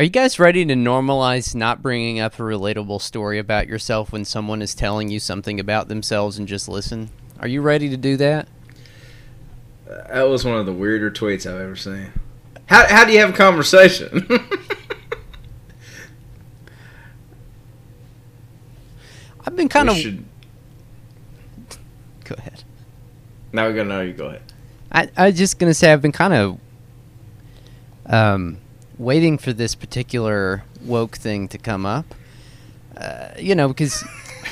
[0.00, 4.24] Are you guys ready to normalize not bringing up a relatable story about yourself when
[4.24, 7.10] someone is telling you something about themselves and just listen?
[7.38, 8.48] Are you ready to do that?
[9.86, 12.12] That was one of the weirder tweets I've ever seen.
[12.64, 14.26] How how do you have a conversation?
[19.46, 20.00] I've been kind We of.
[20.00, 20.24] should.
[22.24, 22.64] Go ahead.
[23.52, 24.14] Now we're gonna know you.
[24.14, 24.40] Go ahead.
[24.90, 26.58] I I was just gonna say I've been kind of
[28.06, 28.56] um
[29.00, 32.14] waiting for this particular woke thing to come up.
[32.96, 34.04] Uh, you know, because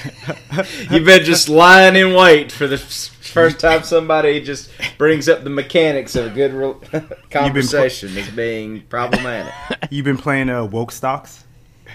[0.91, 5.51] You've been just lying in wait for the first time somebody just brings up the
[5.51, 9.53] mechanics of a good re- conversation as being problematic.
[9.91, 11.45] You've been playing uh, woke stocks.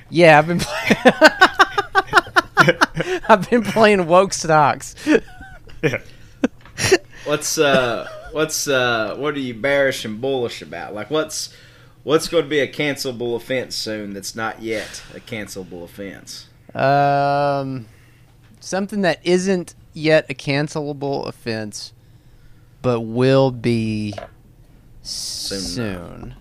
[0.09, 0.97] yeah, I've been playing.
[3.29, 4.95] I've been playing woke stocks.
[5.81, 6.01] Yeah.
[7.25, 10.93] What's uh what's uh what are you bearish and bullish about?
[10.93, 11.53] Like what's
[12.03, 16.47] what's going to be a cancelable offense soon that's not yet a cancelable offense?
[16.73, 17.87] Um,
[18.59, 21.93] something that isn't yet a cancelable offense,
[22.81, 24.13] but will be
[25.01, 26.35] soon.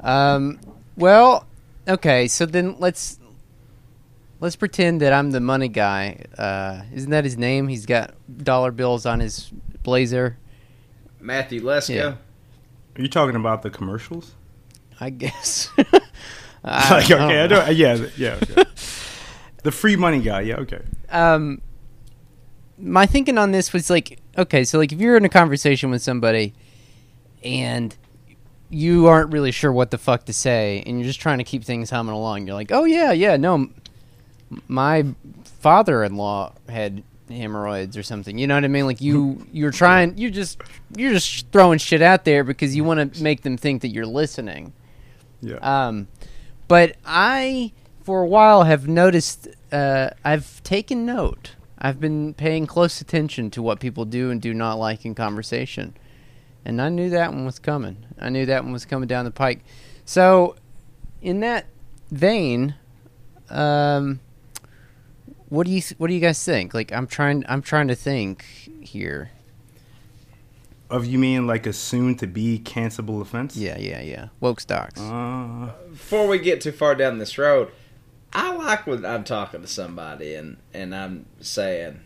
[0.00, 0.60] um,
[0.96, 1.46] well,
[1.88, 2.28] okay.
[2.28, 3.18] So then let's
[4.40, 6.24] let's pretend that I'm the money guy.
[6.36, 7.68] Uh, isn't that his name?
[7.68, 9.50] He's got dollar bills on his
[9.82, 10.36] blazer.
[11.20, 11.94] Matthew Lesko.
[11.94, 12.14] Yeah.
[12.96, 14.34] Are you talking about the commercials?
[15.02, 15.68] I guess.
[15.76, 16.02] like,
[16.64, 18.38] I don't I don't, yeah, yeah.
[18.42, 18.64] Okay.
[19.64, 20.42] the free money guy.
[20.42, 20.82] Yeah, okay.
[21.10, 21.60] um
[22.78, 26.02] my thinking on this was like okay so like if you're in a conversation with
[26.02, 26.52] somebody
[27.44, 27.96] and
[28.70, 31.62] you aren't really sure what the fuck to say and you're just trying to keep
[31.62, 33.68] things humming along you're like oh yeah yeah no
[34.66, 35.04] my
[35.60, 40.30] father-in-law had hemorrhoids or something you know what i mean like you you're trying you're
[40.30, 40.60] just
[40.96, 44.06] you're just throwing shit out there because you want to make them think that you're
[44.06, 44.72] listening
[45.42, 45.56] Yeah.
[45.56, 46.08] um,
[46.68, 49.48] but I, for a while, have noticed.
[49.70, 51.56] Uh, I've taken note.
[51.78, 55.94] I've been paying close attention to what people do and do not like in conversation,
[56.64, 58.06] and I knew that one was coming.
[58.18, 59.64] I knew that one was coming down the pike.
[60.04, 60.56] So,
[61.20, 61.66] in that
[62.10, 62.76] vein,
[63.50, 64.20] um,
[65.48, 66.72] what do you what do you guys think?
[66.72, 67.44] Like, I'm trying.
[67.48, 68.44] I'm trying to think
[68.80, 69.30] here.
[70.92, 73.56] Of you mean like a soon to be cancelable offense?
[73.56, 74.28] Yeah, yeah, yeah.
[74.40, 75.00] Woke stocks.
[75.00, 77.70] Uh, Before we get too far down this road,
[78.32, 82.00] I like when I'm talking to somebody and and I'm saying,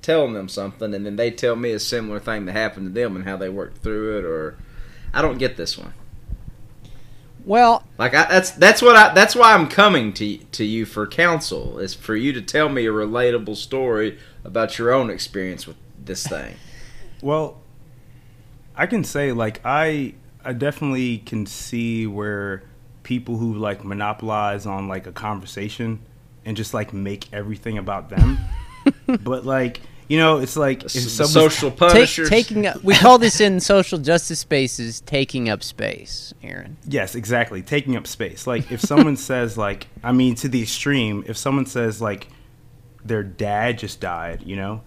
[0.00, 3.14] telling them something, and then they tell me a similar thing that happened to them
[3.16, 4.24] and how they worked through it.
[4.24, 4.56] Or
[5.14, 5.92] I don't get this one.
[7.44, 11.06] well, Like I, that's that's what I that's why I'm coming to to you for
[11.06, 15.76] counsel is for you to tell me a relatable story about your own experience with
[16.04, 16.56] this thing.
[17.22, 17.61] well,
[18.76, 22.62] I can say like I I definitely can see where
[23.02, 26.00] people who like monopolize on like a conversation
[26.44, 28.38] and just like make everything about them.
[29.06, 32.28] but like you know, it's like The if s- the someone's- social Take, punishers.
[32.28, 36.76] taking up, we call this in social justice spaces taking up space, Aaron.
[36.86, 37.62] Yes, exactly.
[37.62, 38.46] Taking up space.
[38.46, 42.28] Like if someone says like I mean to the extreme, if someone says like
[43.04, 44.82] their dad just died, you know,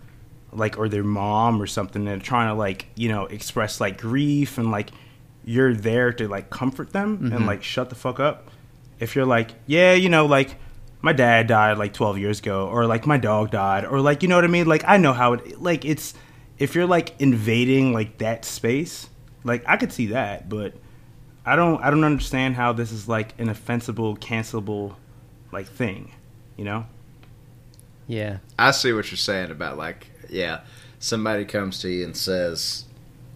[0.55, 4.57] like or their mom or something, and trying to like, you know, express like grief
[4.57, 4.89] and like
[5.43, 7.45] you're there to like comfort them and mm-hmm.
[7.45, 8.49] like shut the fuck up.
[8.99, 10.55] If you're like, yeah, you know, like
[11.01, 14.29] my dad died like 12 years ago or like my dog died or like you
[14.29, 14.65] know what I mean?
[14.65, 16.13] Like I know how it like it's
[16.57, 19.09] if you're like invading like that space,
[19.43, 20.73] like I could see that, but
[21.45, 24.95] I don't I don't understand how this is like an offensible, cancelable
[25.51, 26.11] like thing,
[26.57, 26.85] you know?
[28.07, 28.37] Yeah.
[28.57, 30.61] I see what you're saying about like, yeah,
[30.99, 32.85] somebody comes to you and says,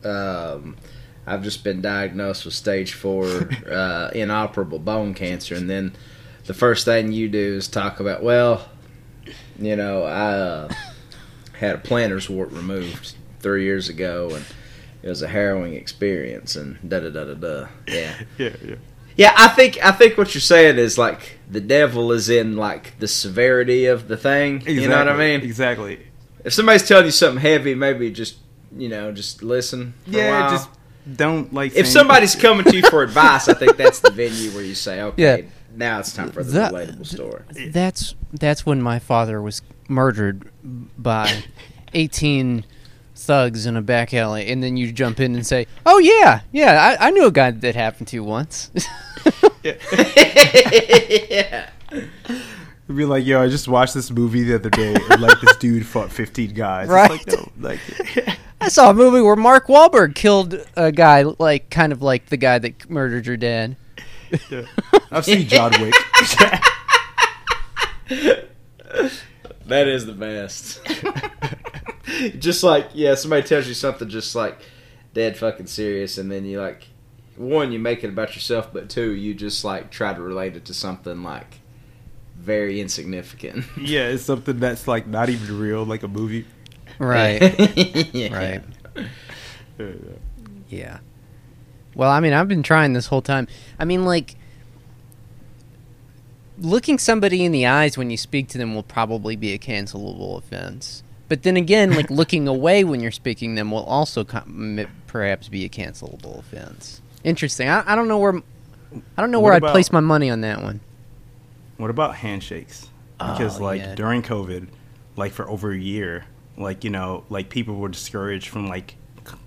[0.03, 0.77] um,
[1.25, 5.93] "I've just been diagnosed with stage four uh, inoperable bone cancer," and then
[6.45, 8.67] the first thing you do is talk about, well,
[9.59, 10.73] you know, I uh,
[11.53, 14.45] had a plantar's wart removed three years ago, and
[15.03, 17.67] it was a harrowing experience, and da da da da da.
[17.87, 18.19] Yeah.
[18.37, 18.75] Yeah, yeah.
[19.15, 22.97] Yeah, I think I think what you're saying is like the devil is in like
[22.99, 24.61] the severity of the thing.
[24.61, 25.41] You know what I mean?
[25.41, 25.99] Exactly.
[26.45, 28.37] If somebody's telling you something heavy, maybe just
[28.75, 29.93] you know just listen.
[30.05, 30.49] For a Yeah, while.
[30.51, 30.69] just
[31.15, 34.51] don't like if saying- somebody's coming to you for advice, I think that's the venue
[34.51, 35.47] where you say, okay, Yeah.
[35.75, 37.43] now it's time for the That- relatable story.
[37.71, 40.49] That's that's when my father was murdered
[40.97, 41.43] by
[41.93, 42.63] 18
[43.15, 46.95] thugs in a back alley, and then you jump in and say, "Oh yeah, yeah,
[46.99, 48.71] I, I knew a guy that happened to you once."
[49.63, 51.69] yeah.
[52.89, 55.55] It'd be like, yo, I just watched this movie the other day, and like this
[55.57, 56.85] dude fought 15 guys.
[56.85, 57.11] It's Right.
[57.11, 57.79] like, no, like,
[58.61, 62.37] I saw a movie where Mark Wahlberg killed a guy, like kind of like the
[62.37, 63.75] guy that murdered your dad.
[64.49, 64.63] Yeah.
[65.11, 65.93] I've seen John Wick.
[69.65, 70.81] That is the best.
[72.39, 74.59] just like yeah, somebody tells you something just like
[75.13, 76.87] dead fucking serious, and then you like
[77.35, 80.65] one, you make it about yourself, but two, you just like try to relate it
[80.65, 81.58] to something like
[82.39, 83.65] very insignificant.
[83.79, 86.45] yeah, it's something that's like not even real, like a movie.
[86.97, 87.39] Right.
[88.13, 88.35] Yeah.
[88.35, 88.63] Right.
[89.77, 89.85] Yeah.
[90.69, 90.97] Yeah.
[91.95, 93.47] Well, I mean, I've been trying this whole time.
[93.79, 94.35] I mean, like,
[96.59, 100.37] looking somebody in the eyes when you speak to them will probably be a cancelable
[100.37, 101.03] offense.
[101.27, 105.63] But then again, like looking away when you're speaking them will also com- perhaps be
[105.65, 107.01] a cancelable offense.
[107.23, 107.69] Interesting.
[107.69, 108.33] I, I don't know where
[109.17, 110.79] I don't know What where I'd about- place my money on that one.
[111.79, 112.87] What about handshakes?
[113.17, 113.95] Because Oh, like yeah.
[113.95, 114.67] during COVID,
[115.15, 116.25] like for over a year,
[116.57, 118.95] like you know, like people were discouraged from like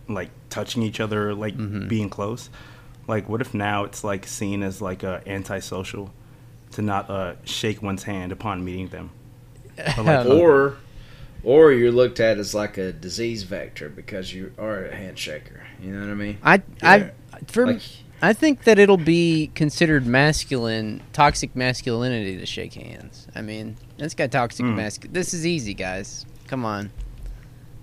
[0.08, 1.88] like touching each other, like Mhm.
[1.88, 2.49] being close.
[3.06, 6.12] Like, what if now it's like seen as like a antisocial
[6.73, 9.11] to not uh, shake one's hand upon meeting them?
[9.99, 10.76] Or, like, Or
[11.44, 15.61] or you're looked at as like a disease vector because you are a handshaker.
[15.82, 16.38] You know what I mean?
[16.43, 17.11] I I
[17.49, 17.82] for Like,
[18.24, 23.26] I think that it'll be considered masculine, toxic masculinity to shake hands.
[23.34, 24.76] I mean, it's got toxic Mm.
[24.76, 25.12] masculine.
[25.12, 26.24] This is easy, guys.
[26.46, 26.90] Come on.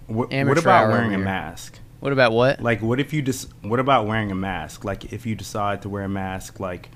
[0.07, 1.77] What, what about wearing a mask?
[2.00, 2.62] What about what?
[2.62, 3.50] Like, what if you just?
[3.62, 4.86] What about wearing a mask?
[4.86, 6.89] Like, if you decide to wear a mask, like,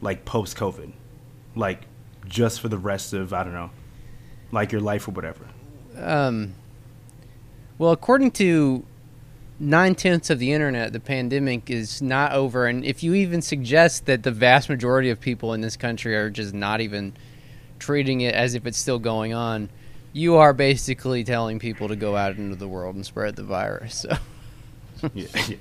[0.00, 0.92] like post COVID,
[1.56, 1.82] like,
[2.26, 3.70] just for the rest of I don't know,
[4.52, 5.46] like your life or whatever.
[5.98, 6.54] Um,
[7.78, 8.84] well, according to
[9.58, 12.66] nine tenths of the internet, the pandemic is not over.
[12.66, 16.30] And if you even suggest that the vast majority of people in this country are
[16.30, 17.14] just not even
[17.78, 19.70] treating it as if it's still going on,
[20.12, 24.06] you are basically telling people to go out into the world and spread the virus.
[24.98, 25.56] So, yeah, yeah.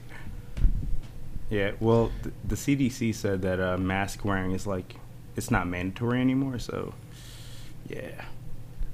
[1.49, 1.71] Yeah.
[1.81, 4.95] Well, th- the CDC said that uh, mask wearing is like
[5.35, 6.57] it's not mandatory anymore.
[6.57, 6.93] So,
[7.89, 8.23] yeah.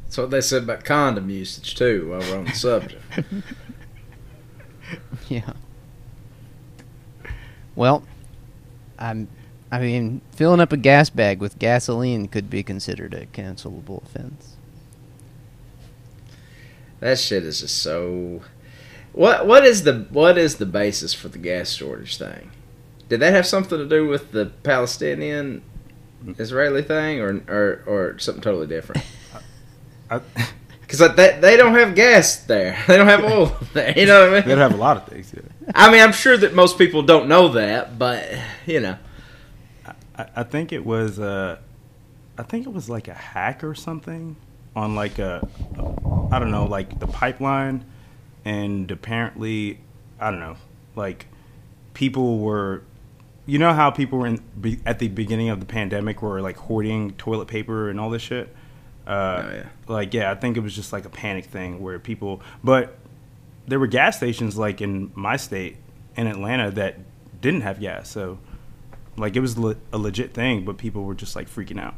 [0.03, 2.09] that's what they said about condom usage too.
[2.09, 3.03] While we're on the subject.
[5.29, 5.53] yeah.
[7.75, 8.03] Well,
[8.99, 9.27] I'm.
[9.73, 14.57] I mean, filling up a gas bag with gasoline could be considered a cancelable offense.
[16.99, 18.41] That shit is just so.
[19.13, 22.51] What what is the what is the basis for the gas shortage thing?
[23.09, 25.63] Did that have something to do with the Palestinian
[26.23, 26.39] mm.
[26.39, 29.03] Israeli thing, or or or something totally different?
[30.11, 30.21] I,
[30.91, 33.97] Because like they they don't have gas there, they don't have oil there.
[33.97, 34.41] You know what I mean?
[34.43, 35.33] They don't have a lot of things.
[35.33, 35.71] Yeah.
[35.73, 38.27] I mean, I'm sure that most people don't know that, but
[38.65, 38.97] you know,
[40.17, 41.59] I, I think it was uh,
[42.37, 44.35] I think it was like a hack or something
[44.75, 45.47] on like a,
[46.29, 47.85] I don't know, like the pipeline,
[48.43, 49.79] and apparently,
[50.19, 50.57] I don't know,
[50.97, 51.27] like
[51.93, 52.83] people were,
[53.45, 54.43] you know how people were in
[54.85, 58.53] at the beginning of the pandemic were like hoarding toilet paper and all this shit.
[59.07, 59.65] Uh, Oh, yeah.
[59.87, 62.97] Like yeah, I think it was just like a panic thing where people, but
[63.67, 65.77] there were gas stations like in my state
[66.15, 66.99] in Atlanta that
[67.41, 68.37] didn't have gas, so
[69.17, 71.95] like it was le- a legit thing, but people were just like freaking out.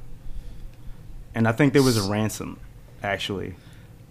[1.36, 2.60] And I think there was a ransom,
[3.02, 3.56] actually.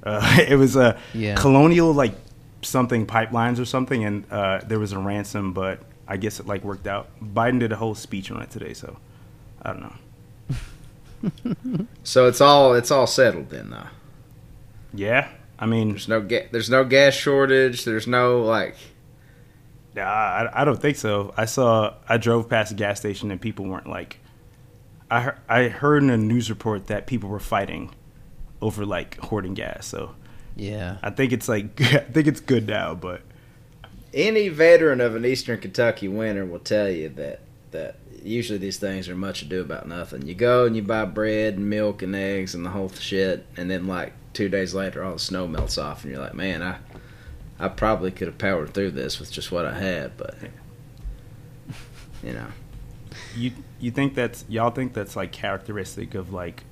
[0.03, 1.35] Uh, it was a Yeah.
[1.37, 2.15] colonial like
[2.62, 6.62] something pipelines or something, and uh, there was a ransom, but I guess it like
[6.65, 7.09] worked out.
[7.23, 8.99] Biden did a whole speech on it today, so
[9.62, 9.94] I don't know.
[12.02, 13.86] So it's all it's all settled then though.
[14.94, 17.84] Yeah, I mean, There's no ga- there's no gas shortage.
[17.84, 18.76] There's no like
[19.94, 21.34] Nah, I, I don't think so.
[21.36, 24.19] I saw I drove past a gas station and people weren't like.
[25.10, 27.94] I heard, I heard in a news report that people were fighting
[28.62, 29.86] over like hoarding gas.
[29.86, 30.14] So
[30.56, 30.96] Yeah.
[31.02, 32.94] I think it's like I think it's good now.
[32.94, 33.20] But
[34.14, 37.41] any veteran of an Eastern Kentucky winter will tell you that
[37.72, 40.26] that usually these things are much ado about nothing.
[40.26, 43.70] You go and you buy bread and milk and eggs and the whole shit, and
[43.70, 46.79] then like two days later, all the snow melts off, and you're like, man, I
[47.58, 50.36] I probably could have powered through this with just what I had, but
[52.22, 52.46] you know,
[53.36, 56.64] you you think that's y'all think that's like characteristic of like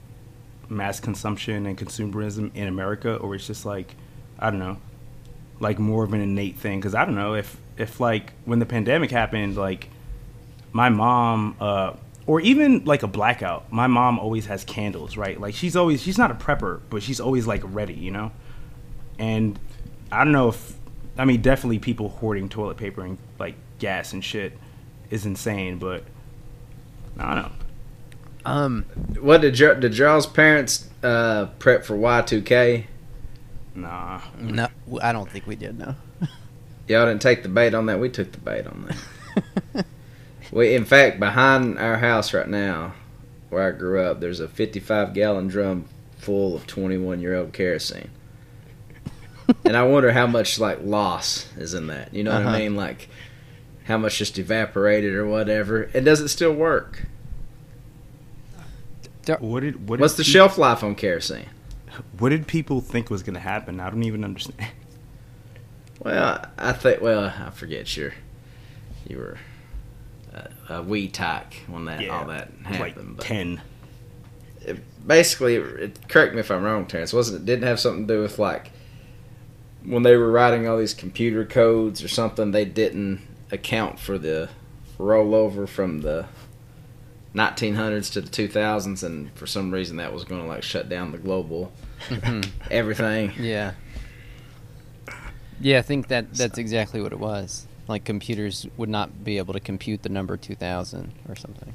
[0.69, 3.95] mass consumption and consumerism in America, or it's just like
[4.39, 4.79] I don't know,
[5.59, 6.81] like more of an innate thing?
[6.81, 9.89] Because I don't know if if like when the pandemic happened, like
[10.73, 11.95] my mom, uh,
[12.27, 15.41] or even like a blackout, my mom always has candles, right?
[15.41, 18.33] Like she's always she's not a prepper, but she's always like ready, you know.
[19.19, 19.59] And
[20.13, 20.77] I don't know if
[21.19, 24.57] I mean definitely people hoarding toilet paper and like gas and shit
[25.11, 26.05] is insane, but
[27.19, 27.53] I don't know.
[28.43, 28.85] Um.
[29.21, 32.87] what did your, did y'all's parents uh, prep for Y two K?
[33.75, 34.21] Nah.
[34.39, 34.69] No,
[35.03, 35.79] I don't think we did.
[35.79, 35.95] No.
[36.89, 38.01] Y'all didn't take the bait on that.
[38.01, 38.89] We took the bait on
[39.75, 39.87] that.
[40.53, 42.95] We, in fact, behind our house right now,
[43.51, 45.85] where I grew up, there's a 55 gallon drum
[46.19, 48.11] full of 21 year old kerosene.
[49.65, 52.13] and I wonder how much like loss is in that.
[52.15, 52.57] You know what Uh-huh.
[52.57, 52.77] I mean?
[52.77, 53.09] Like
[53.85, 55.85] how much just evaporated or whatever.
[55.95, 57.05] And does it still work?
[59.39, 60.01] What did what?
[60.01, 61.47] What's did the pe- shelf life on kerosene?
[62.19, 63.79] What did people think was going to happen?
[63.79, 64.71] I don't even understand.
[66.01, 67.01] Well, I think.
[67.01, 67.97] Well, I forget.
[67.97, 68.15] You're
[69.09, 69.39] you were
[70.33, 72.81] a, a wee tyke when that all that happened.
[72.81, 73.61] like but ten.
[74.63, 77.13] it, basically, it, correct me if I'm wrong, Terrence.
[77.13, 77.47] Wasn't it?
[77.47, 78.71] Didn't have something to do with like
[79.85, 82.51] when they were writing all these computer codes or something.
[82.51, 83.21] They didn't
[83.51, 84.49] account for the
[84.99, 86.27] rollover from the
[87.35, 91.13] 1900s to the 2000s, and for some reason that was going to like shut down
[91.13, 91.73] the global
[92.09, 92.49] Mhm.
[92.71, 93.33] everything.
[93.39, 93.73] Yeah.
[95.61, 97.67] Yeah, I think that that's exactly what it was.
[97.91, 101.75] Like computers would not be able to compute the number 2000 or something.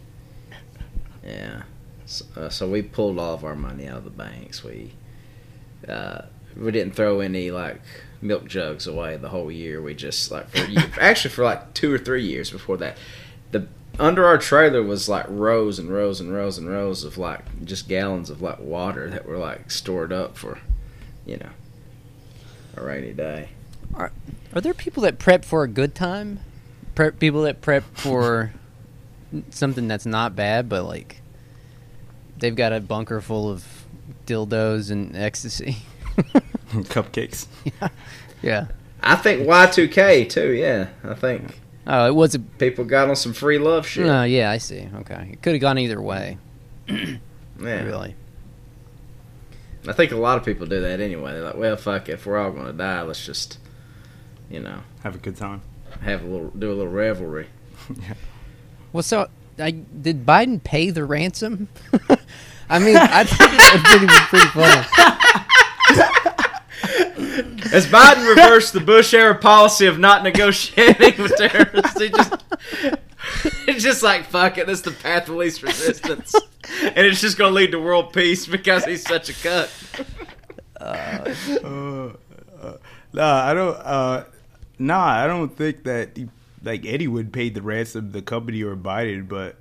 [1.21, 1.63] Yeah.
[2.05, 4.63] So, uh, so we pulled all of our money out of the banks.
[4.63, 4.93] We
[5.89, 6.21] uh,
[6.55, 7.81] we didn't throw any like
[8.21, 9.81] milk jugs away the whole year.
[9.81, 12.97] We just like for year, actually for like two or three years before that,
[13.51, 13.67] the
[13.99, 17.89] under our trailer was like rows and rows and rows and rows of like just
[17.89, 20.59] gallons of like water that were like stored up for,
[21.25, 21.49] you know,
[22.77, 23.49] a rainy day.
[24.55, 26.39] Are there people that prep for a good time?
[26.95, 28.53] Prep people that prep for
[29.49, 31.21] something that's not bad, but like
[32.37, 33.85] they've got a bunker full of
[34.25, 35.77] dildos and ecstasy.
[36.71, 37.47] Cupcakes.
[37.65, 37.87] yeah.
[38.41, 38.67] yeah.
[39.03, 40.51] I think Y2K too.
[40.53, 42.39] Yeah, I think Oh, it was a.
[42.39, 44.05] people got on some free love shit.
[44.07, 44.89] No, yeah, I see.
[45.01, 46.39] Okay, it could have gone either way.
[46.87, 47.17] yeah.
[47.59, 48.15] Really.
[49.87, 51.33] I think a lot of people do that anyway.
[51.33, 53.59] They're like, well, fuck, it, if we're all going to die, let's just,
[54.49, 55.61] you know, Have a good time.
[56.01, 57.47] have a little, do a little revelry.
[58.93, 59.27] Well, so
[59.59, 61.67] I, did Biden pay the ransom?
[62.69, 64.85] I mean, I think it would pretty, pretty funny.
[67.73, 72.33] As Biden reversed the Bush era policy of not negotiating with terrorists, he just,
[73.67, 76.33] it's just like, fuck it, this is the path of least resistance.
[76.81, 79.69] And it's just going to lead to world peace because he's such a cuck.
[80.79, 81.33] Uh,
[81.65, 82.77] uh,
[83.11, 83.77] nah, I don't.
[84.79, 86.27] Nah, I don't think that he,
[86.63, 89.55] like Eddie would pay the ransom the company or Biden, but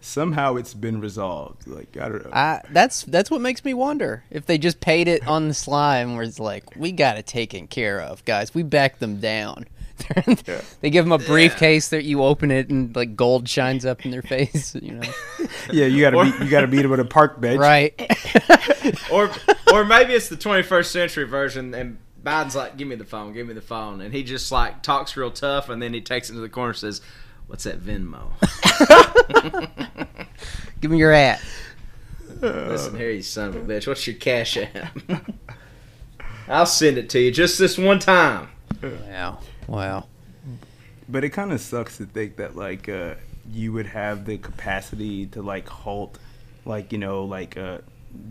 [0.00, 1.66] somehow it's been resolved.
[1.66, 2.30] Like I don't know.
[2.32, 5.98] I, that's that's what makes me wonder if they just paid it on the sly
[5.98, 8.54] and it's like, "We got it taken care of, guys.
[8.54, 9.66] We backed them down."
[10.80, 14.12] they give them a briefcase that you open it and like gold shines up in
[14.12, 14.74] their face.
[14.76, 15.08] You know,
[15.72, 17.58] yeah, you gotta Or- meet, you gotta meet him at a park bench.
[17.60, 17.94] right?
[19.12, 19.30] Or,
[19.72, 21.98] or maybe it's the 21st century version and
[22.28, 24.02] Biden's like, give me the phone, give me the phone.
[24.02, 26.70] And he just like talks real tough and then he takes it to the corner
[26.70, 27.00] and says,
[27.46, 28.28] what's that Venmo?
[30.80, 31.40] Give me your hat.
[32.40, 33.86] Listen here, you son of a bitch.
[33.86, 34.98] What's your cash app?
[36.48, 38.48] I'll send it to you just this one time.
[38.82, 40.06] Wow, wow.
[41.08, 43.14] But it kind of sucks to think that like uh,
[43.50, 46.18] you would have the capacity to like halt,
[46.64, 47.78] like you know, like uh,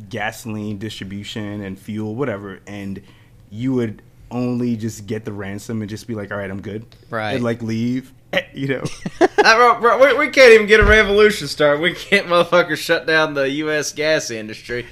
[0.09, 3.01] gasoline distribution and fuel, whatever, and
[3.49, 4.01] you would
[4.31, 7.33] only just get the ransom and just be like, all right, I'm good, Right.
[7.33, 8.83] and like leave, eh, you know.
[9.37, 11.81] Bro, bro, we, we can't even get a revolution started.
[11.81, 13.93] We can't motherfucker shut down the U.S.
[13.93, 14.85] gas industry,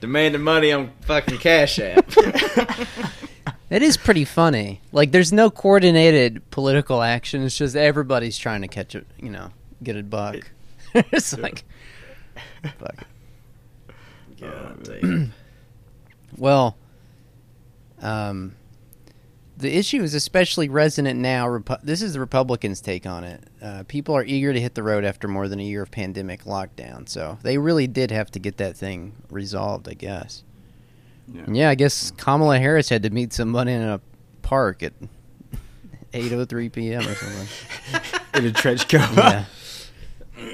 [0.00, 2.10] demanding money on fucking cash app.
[3.70, 4.80] It is pretty funny.
[4.90, 7.44] Like, there's no coordinated political action.
[7.44, 10.50] It's just everybody's trying to catch a, you know, get a buck.
[10.94, 11.62] it's like,
[12.80, 13.06] fuck.
[14.40, 14.42] it.
[14.42, 15.30] Oh, God.
[16.36, 16.76] Well,
[18.00, 18.54] um,
[19.56, 21.46] the issue is especially resonant now.
[21.46, 23.44] Repu- this is the Republicans' take on it.
[23.62, 26.44] Uh, people are eager to hit the road after more than a year of pandemic
[26.44, 30.42] lockdown, so they really did have to get that thing resolved, I guess.
[31.32, 31.44] Yeah.
[31.48, 34.00] Yeah, I guess Kamala Harris had to meet somebody in a
[34.42, 34.94] park at
[36.12, 37.06] 8:03 p.m.
[37.06, 37.48] or something.
[38.34, 39.08] in a trench coat.
[39.14, 39.44] yeah,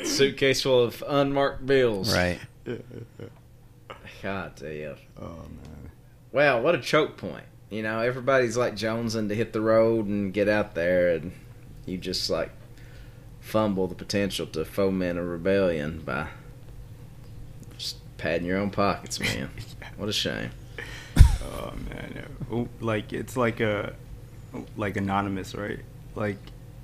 [0.05, 2.13] Suitcase full of unmarked bills.
[2.15, 2.41] right.
[4.23, 4.97] God damn.
[5.21, 5.86] Oh man.
[6.33, 7.45] Wow, what a choke point.
[7.71, 11.33] You know, everybody's like jonesing to hit the road and get out there, and
[11.85, 12.51] you just like
[13.41, 16.29] fumble the potential to foment a rebellion by
[17.79, 19.51] just padding your own pockets, man.
[19.97, 20.51] What a shame.
[21.43, 22.69] Oh man.
[22.81, 23.95] Like it's like a
[24.77, 25.81] like anonymous, right?
[26.15, 26.37] Like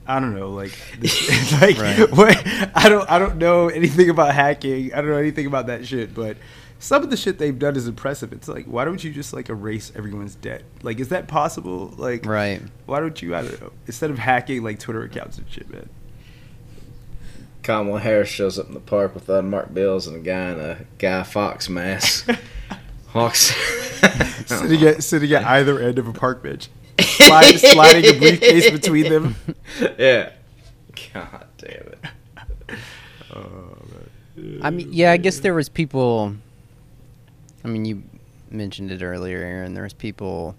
[0.07, 2.11] I don't know, like this, like Right.
[2.11, 2.43] what
[2.75, 4.95] I don't I don't know anything about hacking.
[4.95, 6.39] I don't know anything about that shit, but
[6.83, 8.33] some of the shit they've done is impressive.
[8.33, 10.62] It's like why don't you just like erase everyone's debt?
[10.83, 11.95] Like is that possible?
[11.97, 12.61] Like Right.
[12.87, 15.89] why don't you I don't know instead of hacking like Twitter accounts and shit, man?
[17.62, 20.79] Kamala Harris shows up in the park with unmarked bills and a guy in a
[20.99, 22.29] Guy Fawkes mask.
[23.09, 23.55] Hawks.
[24.47, 26.69] sitting at sitting at either end of a park bench,
[27.01, 29.37] slide, sliding a briefcase between them.
[29.99, 30.31] yeah.
[31.15, 31.99] God damn it.
[33.33, 33.77] Oh,
[34.62, 36.35] I mean, yeah, I guess there was people.
[37.64, 38.02] I mean, you
[38.50, 39.75] mentioned it earlier, Aaron.
[39.75, 40.57] There was people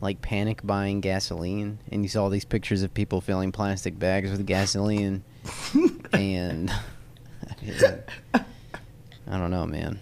[0.00, 4.46] like panic buying gasoline, and you saw these pictures of people filling plastic bags with
[4.46, 5.22] gasoline,
[6.12, 6.72] and
[8.34, 9.98] I don't know, man.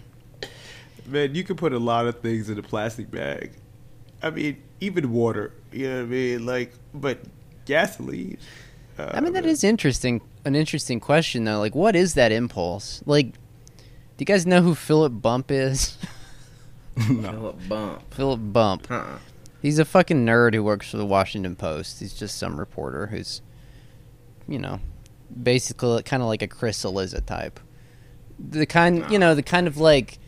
[1.05, 3.51] Man, you can put a lot of things in a plastic bag.
[4.21, 5.53] I mean, even water.
[5.71, 6.45] You know what I mean?
[6.45, 7.19] Like, but
[7.65, 8.37] gasoline.
[8.97, 10.21] Uh, I mean, that is interesting.
[10.45, 11.59] An interesting question, though.
[11.59, 13.01] Like, what is that impulse?
[13.05, 13.33] Like,
[14.19, 15.97] do you guys know who Philip Bump is?
[17.09, 17.31] no.
[17.31, 18.13] Philip Bump.
[18.13, 18.87] Philip Bump.
[18.87, 19.17] Huh.
[19.61, 22.01] He's a fucking nerd who works for the Washington Post.
[22.01, 23.41] He's just some reporter who's,
[24.45, 24.81] you know,
[25.41, 27.61] basically kind of like a Chris Cillizza type.
[28.37, 30.19] The kind, you know, the kind of like.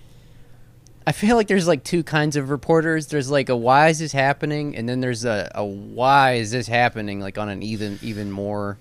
[1.06, 3.08] I feel like there's like two kinds of reporters.
[3.08, 6.68] There's like a why is this happening, and then there's a, a why is this
[6.68, 8.78] happening, like on an even even more.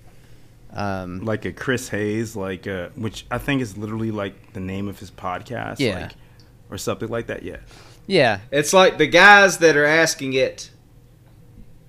[0.73, 4.87] Um, Like a Chris Hayes, like uh, which I think is literally like the name
[4.87, 6.01] of his podcast, Yeah.
[6.03, 6.11] like,
[6.69, 7.43] or something like that.
[7.43, 7.57] Yeah,
[8.07, 10.69] yeah, It's like the guys that are asking it,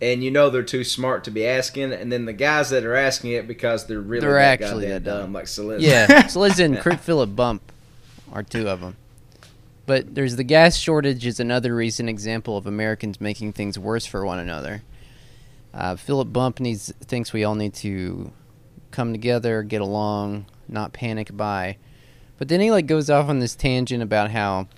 [0.00, 2.96] and you know they're too smart to be asking, and then the guys that are
[2.96, 5.20] asking it because they're really They're that actually that dumb.
[5.20, 5.80] dumb, like Saliz.
[5.80, 7.62] Yeah, Saliz and Crit Philip Bump
[8.32, 8.96] are two of them.
[9.86, 14.24] But there's the gas shortage is another recent example of Americans making things worse for
[14.24, 14.82] one another.
[15.74, 18.30] Uh, Philip Bump needs thinks we all need to
[18.92, 21.78] come together, get along, not panic buy.
[22.38, 24.68] But then he like goes off on this tangent about how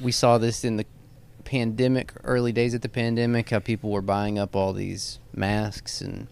[0.00, 0.86] we saw this in the
[1.44, 6.28] pandemic, early days of the pandemic, how people were buying up all these masks and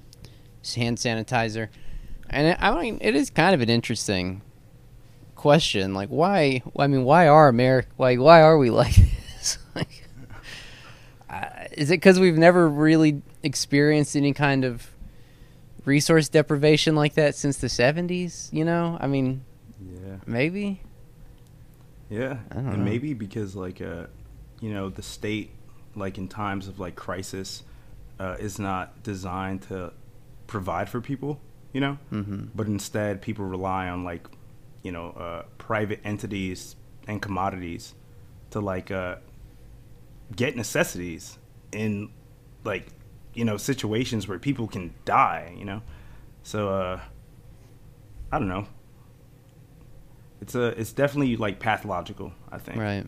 [0.76, 1.68] hand sanitizer.
[2.28, 4.42] And it, I mean, it is kind of an interesting
[5.34, 5.94] question.
[5.94, 6.62] Like, why?
[6.78, 7.88] I mean, why are America?
[7.99, 9.59] Like, why are we like this?
[9.74, 10.09] like,
[11.28, 14.89] uh, is it because we've never really experienced any kind of
[15.85, 18.53] resource deprivation like that since the '70s?
[18.53, 19.45] You know, I mean,
[19.81, 20.81] yeah, maybe.
[22.09, 22.38] yeah.
[22.51, 22.77] And know.
[22.77, 24.07] maybe because like uh,
[24.61, 25.51] you know, the state,
[25.95, 27.62] like in times of like crisis,
[28.19, 29.93] uh, is not designed to
[30.47, 31.40] provide for people.
[31.73, 34.27] You know, hmm but instead people rely on like
[34.83, 36.75] you know uh, private entities
[37.07, 37.95] and commodities
[38.51, 39.16] to like uh,
[40.35, 41.38] get necessities
[41.73, 42.11] in
[42.64, 42.87] like
[43.35, 45.81] you know situations where people can die you know
[46.43, 47.01] so uh
[48.33, 48.66] i don't know
[50.40, 53.07] it's a it's definitely like pathological i think Right.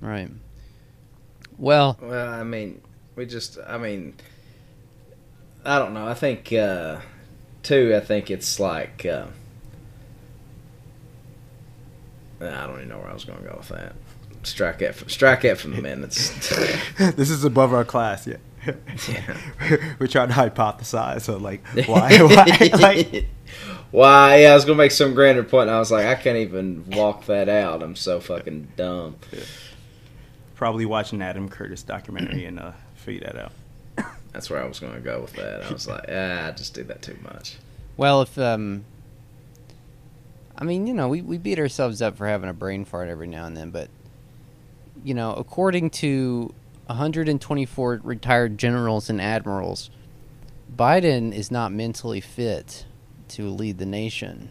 [0.00, 0.30] Right.
[1.58, 2.80] Well, Well, I mean,
[3.16, 4.14] we just, I mean,
[5.64, 6.06] I don't know.
[6.06, 7.00] I think, uh,
[7.64, 9.26] too, I think it's like, uh,
[12.40, 13.94] I don't even know where I was going to go with that.
[14.44, 16.30] Strike it from, strike it from the minutes.
[17.16, 18.36] this is above our class yeah
[19.08, 19.36] Yeah.
[19.98, 23.26] we're trying to hypothesize so like why why like
[23.90, 24.40] Why?
[24.42, 25.68] Yeah, I was gonna make some grander point.
[25.68, 27.82] And I was like, I can't even walk that out.
[27.82, 29.16] I'm so fucking dumb.
[30.54, 33.52] probably watch an adam curtis documentary and uh figure that out
[34.32, 35.64] That's where I was gonna go with that.
[35.64, 37.56] I was like, ah, I just do that too much.
[37.96, 38.84] well, if um,
[40.56, 43.26] I mean, you know, we we beat ourselves up for having a brain fart every
[43.28, 43.88] now and then, but
[45.04, 46.52] you know, according to
[46.88, 49.90] 124 retired generals and admirals,
[50.74, 52.86] Biden is not mentally fit
[53.28, 54.50] to lead the nation.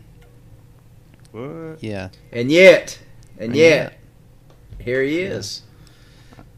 [1.32, 2.10] what Yeah.
[2.32, 3.00] And yet,
[3.38, 4.00] and And yet,
[4.80, 5.64] here he is.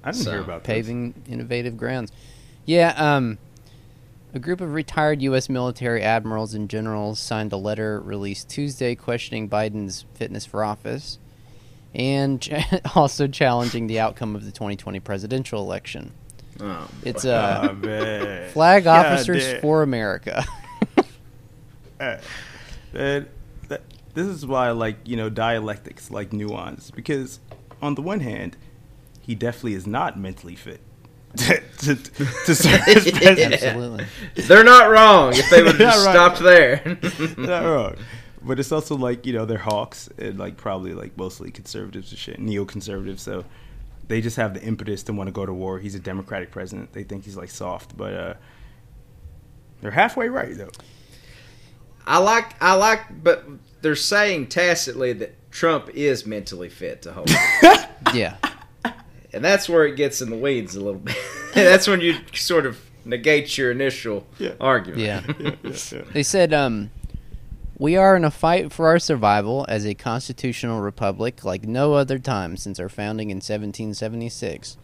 [0.04, 0.68] i didn't So, hear about this.
[0.68, 2.12] paving innovative grounds.
[2.66, 3.38] Yeah, um,
[4.34, 5.50] a group of retired U.S.
[5.50, 11.18] military admirals and generals signed a letter released Tuesday questioning Biden's fitness for office
[11.96, 12.48] and
[12.96, 16.14] also challenging the outcome of the 2020 presidential election.
[16.62, 17.32] Oh, It's boy.
[17.32, 18.50] uh, Ah.
[18.52, 19.62] Flag God Officers damn.
[19.62, 20.46] for America.
[22.00, 22.18] Uh,
[22.94, 23.28] man,
[23.68, 23.82] that,
[24.14, 27.42] this is why I like you know dialectics, like nuance, because
[27.82, 28.56] on the one hand,
[29.20, 30.80] he definitely is not mentally fit
[31.38, 33.54] to, to, to serve as president.
[33.62, 34.06] Absolutely.
[34.36, 36.14] They're not wrong if they would have Not just right.
[36.16, 36.98] stopped there.
[37.38, 37.96] not wrong.
[38.42, 42.20] But it's also like you know they're hawks and like probably like mostly conservatives and
[42.20, 43.20] shit, neoconservatives.
[43.20, 43.44] So
[44.08, 45.80] they just have the impetus to want to go to war.
[45.80, 46.94] He's a Democratic president.
[46.94, 48.34] They think he's like soft, but uh,
[49.82, 50.72] they're halfway right though.
[52.08, 53.46] I like, I like, but
[53.82, 57.30] they're saying tacitly that Trump is mentally fit to hold.
[58.14, 58.38] Yeah.
[59.34, 61.16] and that's where it gets in the weeds a little bit.
[61.54, 64.54] that's when you sort of negate your initial Yeah.
[64.60, 65.02] argument.
[65.02, 65.22] Yeah.
[65.40, 66.02] yeah, yeah, yeah.
[66.14, 66.90] They said um,
[67.80, 72.20] We are in a fight for our survival as a constitutional republic like no other
[72.20, 74.78] time since our founding in 1776.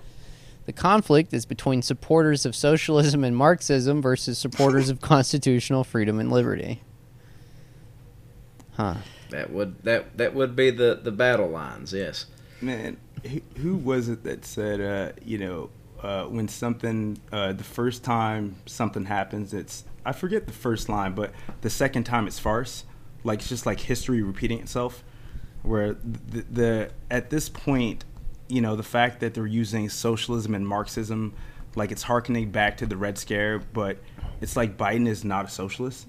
[0.66, 6.32] The conflict is between supporters of socialism and Marxism versus supporters of constitutional freedom and
[6.32, 6.82] liberty.
[8.72, 8.96] Huh.
[9.30, 11.92] That would that that would be the the battle lines.
[11.92, 12.28] Yes.
[12.62, 15.70] Man, who, who was it that said, uh, you know,
[16.02, 21.14] uh, when something, uh, the first time something happens, it's, I forget the first line,
[21.14, 22.86] but the second time it's farce.
[23.24, 25.04] Like, it's just like history repeating itself.
[25.64, 28.06] Where the, the at this point,
[28.48, 31.34] you know, the fact that they're using socialism and Marxism,
[31.76, 33.98] like it's harkening back to the Red Scare, but
[34.42, 36.08] it's like Biden is not a socialist.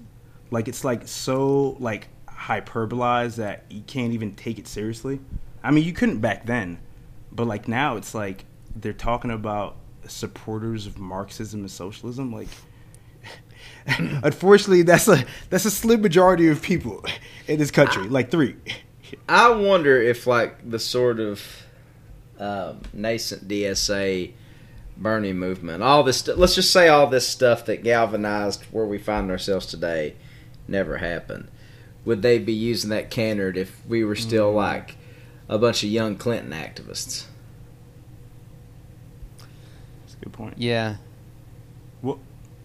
[0.51, 5.19] Like, it's like so, like, hyperbolized that you can't even take it seriously.
[5.63, 6.79] I mean, you couldn't back then,
[7.31, 12.31] but like now, it's like they're talking about supporters of Marxism and socialism.
[12.31, 12.47] Like,
[13.97, 17.03] unfortunately, that's a that's a slim majority of people
[17.47, 18.55] in this country, like three.
[19.29, 21.41] I wonder if like the sort of
[22.39, 24.33] um, nascent DSA
[24.97, 28.97] Bernie movement, all this, st- let's just say all this stuff that galvanized where we
[28.97, 30.15] find ourselves today,
[30.67, 31.47] never happened.
[32.05, 34.97] Would they be using that canard if we were still like
[35.49, 37.25] a bunch of young Clinton activists?
[39.39, 40.55] That's a good point.
[40.57, 40.97] Yeah.
[42.01, 42.19] Well,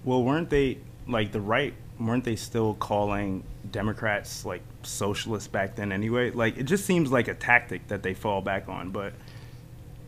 [0.04, 1.74] well, weren't they like the right?
[2.00, 6.30] Weren't they still calling Democrats like socialists back then anyway?
[6.30, 9.12] Like, it just seems like a tactic that they fall back on, but.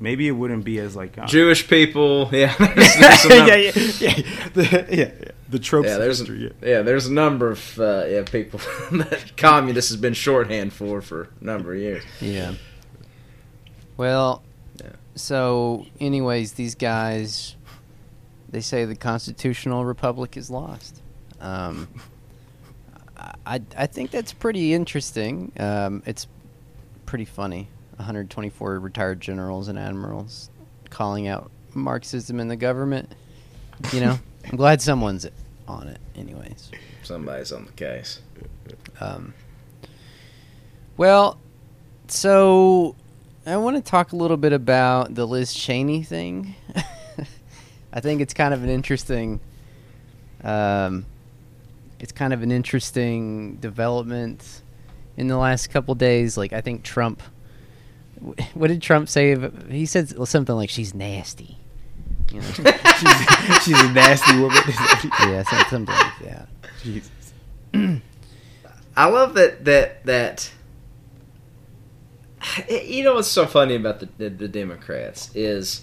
[0.01, 3.57] Maybe it wouldn't be as like uh, Jewish people, yeah, there's, there's yeah, yeah,
[4.01, 5.31] yeah, the, yeah, yeah.
[5.49, 6.43] The tropes yeah, there's history.
[6.61, 6.69] Yeah.
[6.69, 8.59] yeah, there's a number of uh, yeah people
[8.93, 12.03] that communist has been shorthand for for a number of years.
[12.21, 12.55] Yeah.
[13.97, 14.43] Well,
[14.83, 14.91] Yeah.
[15.15, 17.55] so, anyways, these guys,
[18.55, 21.03] they say the constitutional republic is lost.
[21.41, 21.89] Um,
[23.45, 25.51] I, I think that's pretty interesting.
[25.59, 26.29] Um, it's
[27.05, 27.67] pretty funny.
[27.97, 30.51] 124 retired generals and admirals
[30.89, 33.13] calling out Marxism in the government.
[33.93, 35.27] You know, I'm glad someone's
[35.67, 36.71] on it, anyways.
[37.03, 38.21] Somebody's on the case.
[39.01, 39.35] Um,
[40.97, 41.41] well,
[42.07, 42.95] so
[43.45, 46.55] I want to talk a little bit about the Liz Cheney thing.
[47.95, 49.41] I think it's kind of an interesting.
[50.43, 51.07] Um,
[52.01, 54.63] it's kind of an interesting development
[55.17, 56.37] in the last couple days.
[56.37, 57.23] Like I think Trump.
[58.55, 59.37] What did Trump say?
[59.71, 61.57] He said something like she's nasty.
[62.33, 62.47] You know?
[62.99, 64.59] she's, she's a nasty woman.
[65.21, 66.49] yeah, something like that.
[66.83, 67.11] Jesus.
[68.97, 70.51] I love that that that.
[72.69, 75.83] You know what's so funny about the, the the Democrats is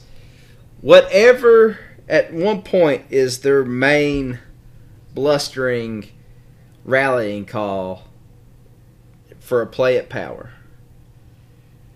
[0.81, 1.79] whatever
[2.11, 4.37] at one point is their main
[5.15, 6.09] blustering
[6.83, 8.07] rallying call
[9.39, 10.51] for a play at power.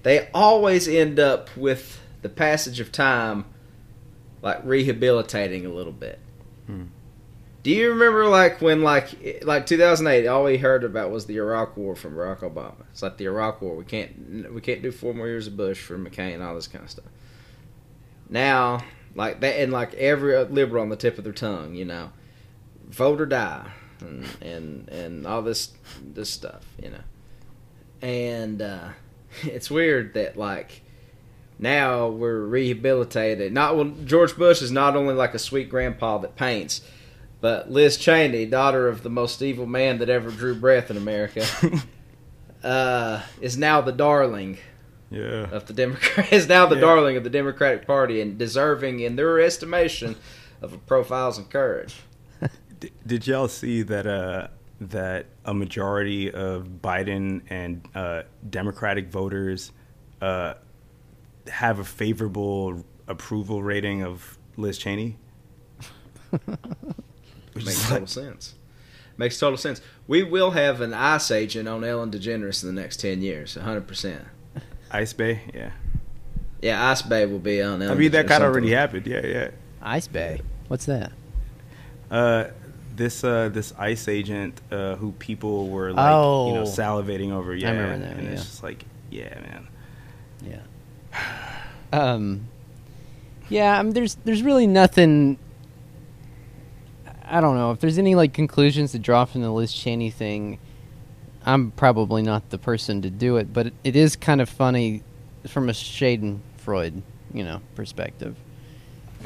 [0.04, 3.46] They always end up with the passage of time
[4.42, 6.20] like rehabilitating a little bit.
[6.66, 6.86] Hmm.
[7.64, 11.76] Do you remember like when like like 2008 all we heard about was the Iraq
[11.76, 12.86] war from Barack Obama.
[12.92, 13.76] It's like the Iraq war.
[13.76, 16.68] We can't we can't do four more years of Bush for McCain and all this
[16.68, 17.06] kind of stuff.
[18.30, 18.84] Now,
[19.16, 22.12] like that and like every liberal on the tip of their tongue, you know.
[22.88, 27.04] Vote or die and and, and all this this stuff, you know.
[28.02, 28.90] And uh
[29.44, 30.82] it's weird that like
[31.58, 33.54] now we're rehabilitated.
[33.54, 36.82] Not well, George Bush is not only like a sweet grandpa that paints,
[37.42, 41.46] but Liz Cheney, daughter of the most evil man that ever drew breath in America,
[42.64, 44.58] uh, is now the darling
[45.16, 45.50] Yeah.
[45.52, 46.32] of the Democrat.
[46.34, 46.82] Is now the Yeah.
[46.82, 50.16] darling of the Democratic Party and deserving, in their estimation,
[50.62, 51.96] of a profiles and courage.
[52.80, 54.48] D- did y'all see that uh,
[54.82, 59.72] that a majority of Biden and uh, Democratic voters
[60.22, 60.56] uh,
[61.48, 65.18] have a favorable approval rating of Liz Cheney?
[66.32, 66.42] Which
[67.66, 68.56] Makes total like- sense.
[69.18, 69.80] Makes total sense.
[70.08, 73.88] We will have an ICE agent on Ellen DeGeneres in the next ten years, hundred
[73.88, 74.26] percent.
[74.96, 75.72] Ice Bay, yeah.
[76.62, 77.82] Yeah, Ice Bay will be on.
[77.82, 79.06] I mean that kind of already happened.
[79.08, 79.50] Yeah, yeah.
[79.82, 80.42] Ice Bay.
[80.68, 81.12] What's that?
[82.10, 82.46] Uh,
[82.96, 86.64] this uh, this ICE agent uh, who people were like you know Oh.
[86.66, 87.54] salivating over.
[87.54, 89.68] Yeah, I remember that, and it's just like yeah, man.
[90.42, 90.62] Yeah.
[91.94, 92.48] Um.
[93.50, 93.78] Yeah.
[93.78, 95.38] I mean, there's there's really nothing.
[97.28, 100.60] I don't know if there's any like conclusions to draw from the Liz Cheney thing.
[101.46, 105.04] I'm probably not the person to do it, but it, it is kind of funny
[105.48, 107.04] from a Schadenfreude,
[107.34, 108.36] you know, perspective.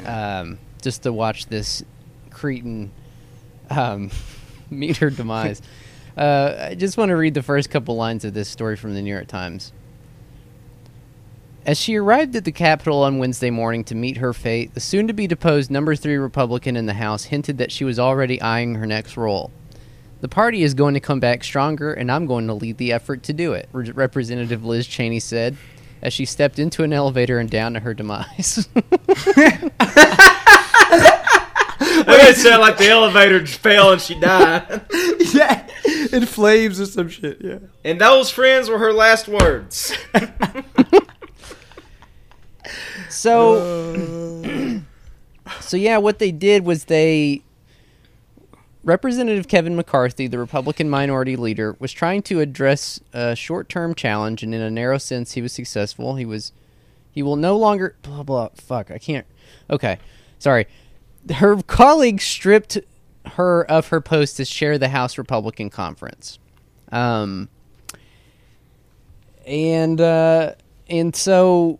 [0.04, 1.82] Um, just to watch this
[2.30, 2.90] cretin
[3.70, 4.10] um,
[4.70, 5.62] meet her demise.
[6.16, 9.00] Uh, I just want to read the first couple lines of this story from the
[9.00, 9.72] New York Times.
[11.64, 15.06] As she arrived at the Capitol on Wednesday morning to meet her fate, the soon
[15.06, 18.76] to be deposed number three Republican in the House hinted that she was already eyeing
[18.76, 19.50] her next role.
[20.20, 23.22] The party is going to come back stronger, and I'm going to lead the effort
[23.24, 25.56] to do it, Re- Representative Liz Cheney said
[26.02, 28.68] as she stepped into an elevator and down to her demise.
[28.74, 29.76] it
[32.36, 34.82] sounded like the elevator just fell and she died.
[35.34, 35.66] yeah,
[36.12, 37.38] in flames or some shit.
[37.40, 37.58] Yeah.
[37.84, 39.92] And those friends were her last words.
[43.10, 44.40] So,
[45.60, 47.42] so yeah, what they did was they
[48.90, 54.52] Representative Kevin McCarthy, the Republican minority leader, was trying to address a short-term challenge, and
[54.52, 56.16] in a narrow sense, he was successful.
[56.16, 56.50] He was,
[57.12, 58.48] he will no longer blah blah.
[58.56, 59.26] Fuck, I can't.
[59.70, 60.00] Okay,
[60.40, 60.66] sorry.
[61.32, 62.78] Her colleague stripped
[63.36, 66.40] her of her post to chair the House Republican Conference,
[66.90, 67.48] um,
[69.46, 70.54] and uh,
[70.88, 71.78] and so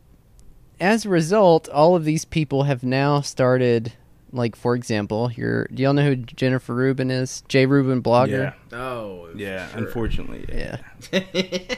[0.78, 3.94] as a result, all of these people have now started.
[4.32, 5.68] Like for example, here.
[5.74, 7.42] Do y'all know who Jennifer Rubin is?
[7.48, 7.66] J.
[7.66, 8.54] Rubin blogger.
[8.70, 8.78] Yeah.
[8.78, 9.68] Oh, Yeah.
[9.70, 9.78] sure.
[9.78, 10.44] Unfortunately.
[10.48, 10.76] Yeah.
[11.12, 11.58] Yeah.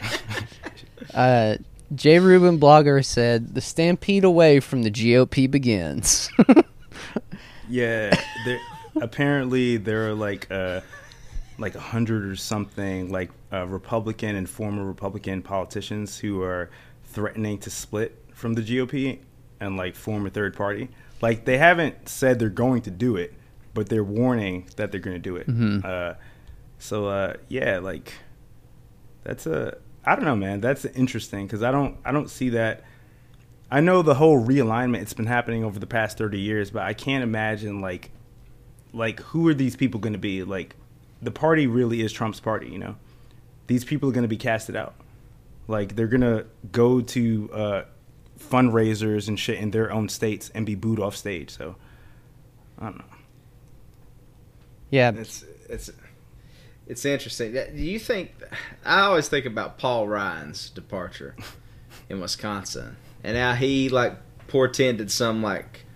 [1.15, 1.57] Uh,
[1.95, 2.21] J.
[2.21, 6.31] Rubin blogger said, "The stampede away from the GOP begins."
[7.69, 8.61] Yeah, there
[9.01, 10.83] apparently there are like uh
[11.59, 16.71] like a hundred or something like uh, Republican and former Republican politicians who are
[17.05, 19.21] threatening to split from the GOP
[19.63, 20.89] and like form a third party.
[21.21, 23.33] Like they haven't said they're going to do it,
[23.75, 25.47] but they're warning that they're going to do it.
[25.85, 26.15] Uh,
[26.79, 28.13] so uh, yeah, like
[29.25, 30.61] that's a I don't know, man.
[30.61, 32.85] That's interesting because I don't I don't see that.
[33.71, 36.93] I know the whole realignment it's been happening over the past 30 years, but I
[36.93, 38.11] can't imagine like
[38.93, 40.43] like who are these people going to be?
[40.43, 40.75] Like
[41.23, 42.97] the party really is Trump's party, you know.
[43.69, 44.95] These people are going to be casted out.
[45.69, 47.83] Like they're going to go to uh
[48.51, 51.51] fundraisers and shit in their own states and be booed off stage.
[51.51, 51.77] So
[52.79, 53.05] I don't know.
[54.91, 55.91] yeah, It's it's
[56.87, 57.53] it's interesting.
[57.53, 58.33] Do you think?
[58.85, 61.37] I always think about Paul Ryan's departure
[62.09, 64.17] in Wisconsin, and how he like
[64.49, 65.87] portended some like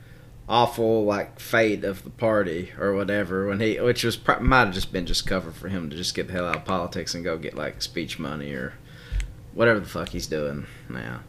[0.49, 4.93] awful like fate of the party or whatever when he which was might have just
[4.93, 7.37] been just cover for him to just get the hell out of politics and go
[7.37, 8.73] get like speech money or
[9.55, 11.21] whatever the fuck he's doing now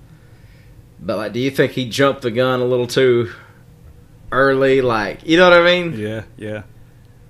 [1.00, 3.32] but like do you think he jumped the gun a little too
[4.32, 6.64] early like you know what i mean Yeah, yeah.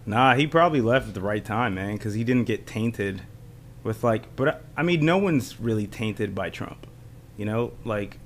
[0.06, 3.23] Nah, he probably left at the right time, man, because he didn't get tainted
[3.84, 4.34] with like.
[4.38, 6.88] But I- mean, no one's really tainted by Trump.
[7.36, 8.17] You know, like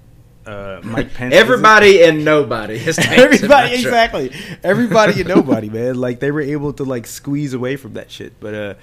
[0.46, 1.34] uh, Mike Pence.
[1.34, 3.74] everybody and nobody is tainted by Everybody, Trump.
[3.84, 4.32] exactly.
[4.64, 5.96] Everybody and nobody, man.
[5.96, 8.40] Like they were able to like squeeze away from that shit.
[8.40, 8.74] But uh,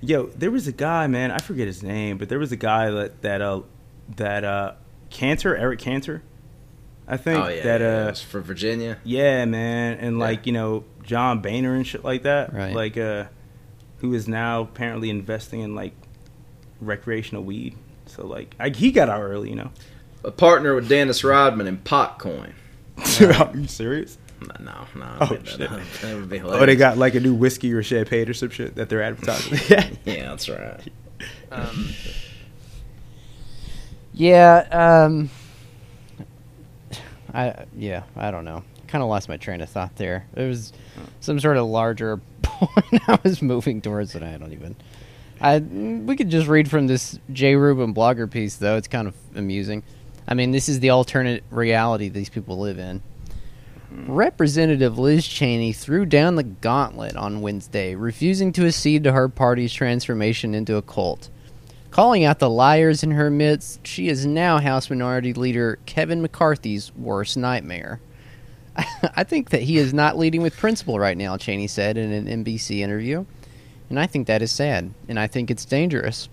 [0.00, 1.30] yo, there was a guy, man.
[1.32, 3.60] I forget his name, but there was a guy that that uh
[4.16, 4.72] that uh
[5.12, 6.22] Cantor, Eric Cantor,
[7.06, 8.98] I think Oh yeah, that yeah, uh was for Virginia.
[9.04, 10.24] yeah, man, and Yeah.
[10.24, 12.74] like you know John Boehner and shit like that, Right.
[12.74, 13.24] like uh,
[13.98, 15.92] who is now apparently investing in like
[16.80, 17.76] recreational weed.
[18.06, 19.70] So like, I, he got out early, you know.
[20.24, 22.52] A partner with Dennis Rodman and Potcoin.
[23.40, 24.18] Are you serious?
[24.40, 25.16] No, no, no.
[25.20, 25.60] Oh, I made that shit.
[26.02, 28.74] That would be Oh, they got like a new whiskey or champagne or some shit
[28.74, 29.58] that they're advertising.
[30.04, 30.80] Yeah, that's right.
[34.12, 34.66] yeah.
[34.70, 35.30] Um,
[37.32, 38.62] I yeah, I don't know.
[38.88, 40.26] Kind of lost my train of thought there.
[40.34, 40.72] It was
[41.20, 44.76] some sort of larger point I was moving towards that I don't even.
[45.40, 47.56] I we could just read from this J.
[47.56, 48.76] Rubin blogger piece though.
[48.76, 49.82] It's kind of amusing.
[50.28, 53.02] I mean, this is the alternate reality these people live in.
[53.90, 59.72] Representative Liz Cheney threw down the gauntlet on Wednesday, refusing to accede to her party's
[59.72, 61.28] transformation into a cult.
[61.92, 66.90] Calling out the liars in her midst, she is now House Minority Leader Kevin McCarthy's
[66.96, 68.00] worst nightmare.
[69.14, 72.44] I think that he is not leading with principle right now, Cheney said in an
[72.44, 73.26] NBC interview.
[73.90, 76.30] And I think that is sad, and I think it's dangerous.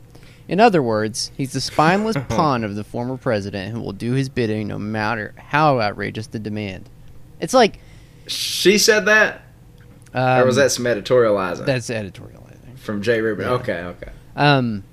[0.47, 4.29] In other words, he's the spineless pawn of the former president who will do his
[4.29, 6.89] bidding no matter how outrageous the demand.
[7.41, 7.79] It's like.
[8.27, 9.41] She said that,
[10.13, 12.79] Um, or was that some editorializing That's editorializing.
[12.79, 13.19] From J.
[13.19, 13.45] Rubin?
[13.45, 13.53] Yeah.
[13.55, 14.11] Okay, okay.
[14.37, 14.85] Um,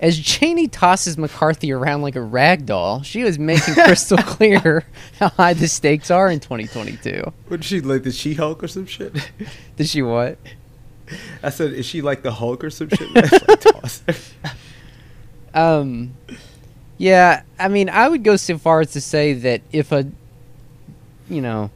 [0.00, 4.84] as Cheney tosses McCarthy around like a rag doll, she was making crystal clear
[5.18, 7.30] how high the stakes are in 2022.
[7.48, 9.12] What is she like the She Hulk or some shit?
[9.76, 10.38] Did she what?
[11.42, 13.14] I said, is she like the Hulk or some shit?
[13.14, 14.02] Like toss.
[15.52, 16.14] Um,
[16.96, 20.10] yeah, I mean, I would go so far as to say that if a,
[21.28, 21.70] you know,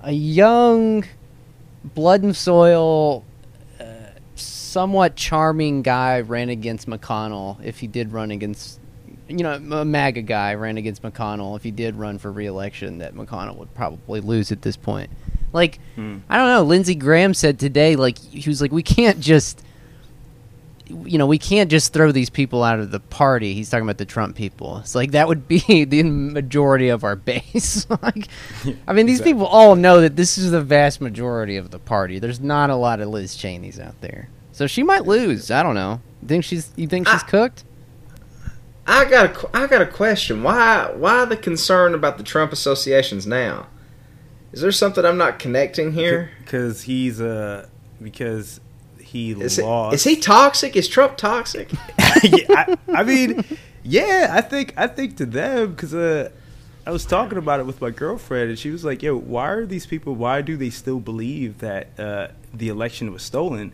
[0.00, 1.04] a young,
[1.82, 3.24] blood and soil,
[4.72, 8.80] somewhat charming guy ran against McConnell, if he did run against,
[9.28, 13.14] you know, a MAGA guy ran against McConnell, if he did run for reelection, that
[13.14, 15.10] McConnell would probably lose at this point.
[15.52, 16.18] Like, Hmm.
[16.30, 16.62] I don't know.
[16.62, 19.62] Lindsey Graham said today, like, he was like, we can't just,
[20.88, 23.52] you know, we can't just throw these people out of the party.
[23.54, 24.78] He's talking about the Trump people.
[24.78, 27.86] It's like that would be the majority of our base.
[28.02, 28.28] like,
[28.88, 29.32] I mean, these Exactly.
[29.34, 32.18] people all know that this is the vast majority of the party.
[32.18, 35.50] There's not a lot of Liz Cheney's out there, so she might lose.
[35.50, 36.00] I don't know.
[36.22, 36.70] You think she's?
[36.76, 37.64] You think she's I- cooked?
[38.86, 40.42] I got a, I got a question.
[40.42, 43.66] Why why the concern about the Trump associations now?
[44.52, 46.30] Is there something I'm not connecting here?
[46.44, 47.68] because he's uh
[48.02, 48.60] because
[49.00, 49.94] he Is, lost.
[49.94, 50.74] is he toxic?
[50.74, 51.70] Is Trump toxic?
[52.24, 53.44] yeah, I, I mean,
[53.84, 56.30] yeah, I think I think to them because uh,
[56.84, 59.64] I was talking about it with my girlfriend, and she was like, "Yo, why are
[59.64, 60.14] these people?
[60.16, 63.72] Why do they still believe that uh, the election was stolen?"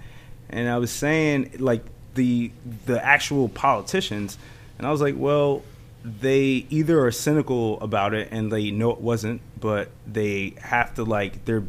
[0.50, 1.84] And I was saying, like
[2.14, 2.50] the
[2.86, 4.38] the actual politicians,
[4.78, 5.62] and I was like, "Well."
[6.04, 11.02] They either are cynical about it and they know it wasn't, but they have to
[11.02, 11.64] like their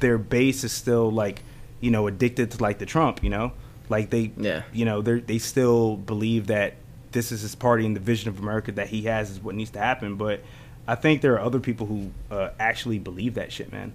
[0.00, 1.40] their base is still like
[1.80, 3.52] you know addicted to like the Trump, you know,
[3.88, 4.62] like they Yeah.
[4.72, 6.74] you know they they still believe that
[7.12, 9.70] this is his party and the vision of America that he has is what needs
[9.70, 10.16] to happen.
[10.16, 10.40] But
[10.88, 13.94] I think there are other people who uh, actually believe that shit, man.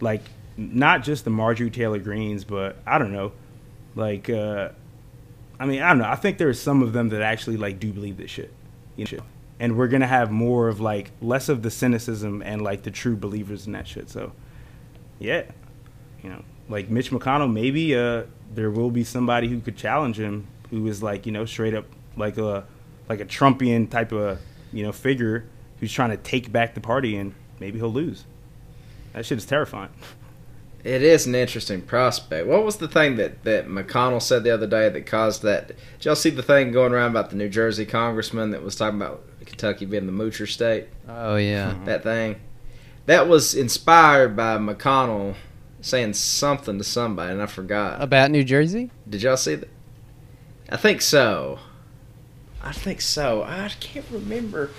[0.00, 0.22] Like
[0.56, 3.32] not just the Marjorie Taylor Greens, but I don't know,
[3.94, 4.70] like uh,
[5.58, 6.08] I mean I don't know.
[6.08, 8.52] I think there are some of them that actually like do believe this shit,
[8.96, 9.24] you know.
[9.60, 13.16] And we're gonna have more of like less of the cynicism and like the true
[13.16, 14.10] believers in that shit.
[14.10, 14.32] So,
[15.18, 15.44] yeah,
[16.22, 20.48] you know, like Mitch McConnell, maybe uh, there will be somebody who could challenge him,
[20.70, 21.86] who is like you know straight up
[22.16, 22.64] like a
[23.08, 24.38] like a Trumpian type of
[24.72, 25.44] you know figure
[25.80, 28.24] who's trying to take back the party, and maybe he'll lose.
[29.12, 29.90] That shit is terrifying.
[30.84, 32.46] It is an interesting prospect.
[32.48, 35.68] What was the thing that, that McConnell said the other day that caused that?
[35.68, 39.00] Did y'all see the thing going around about the New Jersey congressman that was talking
[39.00, 40.88] about Kentucky being the moocher state?
[41.08, 41.70] Oh yeah.
[41.70, 41.84] Mm-hmm.
[41.84, 42.40] That thing.
[43.06, 45.36] That was inspired by McConnell
[45.80, 48.02] saying something to somebody, and I forgot.
[48.02, 48.90] About New Jersey?
[49.08, 49.68] Did y'all see that?
[50.68, 51.58] I think so.
[52.62, 53.42] I think so.
[53.42, 54.70] I can't remember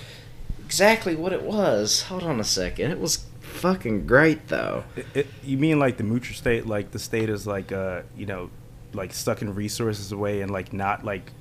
[0.65, 2.03] exactly what it was.
[2.03, 2.91] Hold on a second.
[2.91, 3.25] It was
[3.63, 4.83] fucking great, though.
[4.95, 6.67] It, it, you mean like the moocher state?
[6.67, 8.49] Like the state is like uh you know
[8.93, 11.31] like sucking resources away and like not like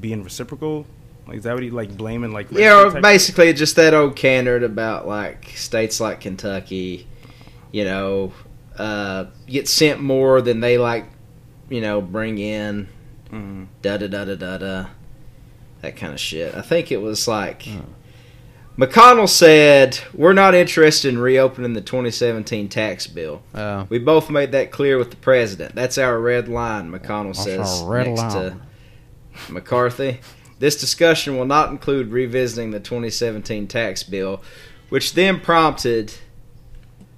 [0.00, 0.84] being reciprocal?
[1.26, 3.94] Like is that what he like blaming like Yeah, racist or type- basically just that
[3.94, 7.06] old candid about like states like Kentucky,
[7.72, 8.32] you know,
[8.76, 11.06] uh, get sent more than they like,
[11.68, 12.88] you know, bring in.
[13.30, 13.68] Mhm.
[13.82, 14.86] Da da da da da da.
[15.82, 16.54] That kind of shit.
[16.54, 17.66] I think it was like.
[18.80, 23.42] McConnell said, We're not interested in reopening the 2017 tax bill.
[23.54, 23.86] Oh.
[23.90, 25.74] We both made that clear with the president.
[25.74, 28.62] That's our red line, McConnell says red next line.
[29.46, 30.20] to McCarthy.
[30.60, 34.42] This discussion will not include revisiting the 2017 tax bill,
[34.88, 36.14] which then prompted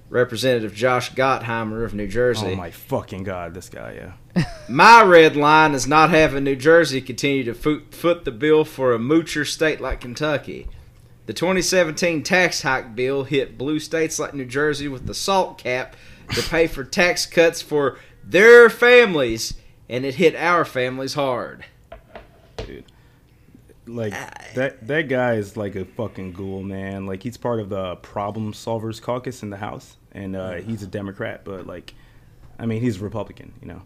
[0.09, 2.47] Representative Josh Gottheimer of New Jersey.
[2.47, 4.43] Oh my fucking god, this guy, yeah.
[4.69, 8.93] My red line is not having New Jersey continue to foot, foot the bill for
[8.93, 10.67] a moocher state like Kentucky.
[11.25, 15.95] The 2017 tax hike bill hit blue states like New Jersey with the salt cap
[16.33, 19.53] to pay for tax cuts for their families,
[19.87, 21.63] and it hit our families hard.
[22.57, 22.85] Dude,
[23.85, 24.11] like
[24.55, 27.05] that that guy is like a fucking ghoul, man.
[27.05, 30.87] Like he's part of the Problem Solvers Caucus in the House, and uh, he's a
[30.87, 31.93] Democrat, but like,
[32.59, 33.81] I mean, he's a Republican, you know.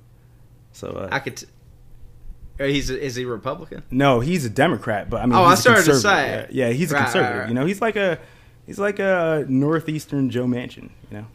[0.71, 1.37] So uh, I could.
[1.37, 1.47] T-
[2.65, 3.83] he's a, is he Republican?
[3.91, 6.47] no, he's a Democrat, but I mean, Oh, I started to say.
[6.51, 7.39] Yeah, yeah, he's a Right, right, conservative.
[7.41, 7.47] right.
[7.49, 8.19] You know, he's like a
[8.65, 10.89] he's like a northeastern Joe Manchin.
[11.11, 11.25] You know.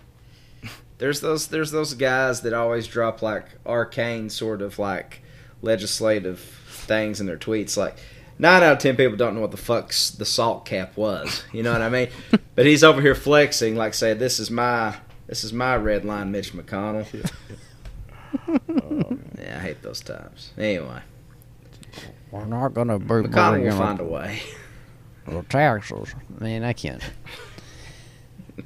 [0.99, 5.23] There's those there's those guys that always drop like arcane sort of like
[5.61, 7.77] legislative things in their tweets.
[7.77, 7.97] Like
[8.39, 11.45] nine out of ten people don't know what the fuck's the salt cap was.
[11.53, 12.09] You know what I mean?
[12.55, 14.95] but he's over here flexing, like say this is my
[15.27, 17.07] this is my red line, Mitch McConnell.
[19.39, 20.53] yeah, I hate those times.
[20.57, 21.01] Anyway,
[22.33, 24.41] We're not gonna be McConnell bringing will find a way.
[25.29, 26.15] the taxes.
[26.41, 27.03] Man, I can't.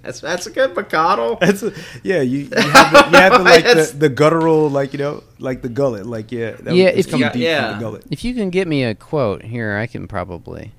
[0.02, 1.38] That's that's a good McConnell.
[1.40, 2.20] That's a, yeah.
[2.20, 5.62] You, you have the, you have the like the, the guttural like you know like
[5.62, 7.70] the gullet like yeah that, Yeah, it's if coming you- deep Yeah.
[7.70, 8.04] from the gullet.
[8.10, 10.72] If you can get me a quote here, I can probably.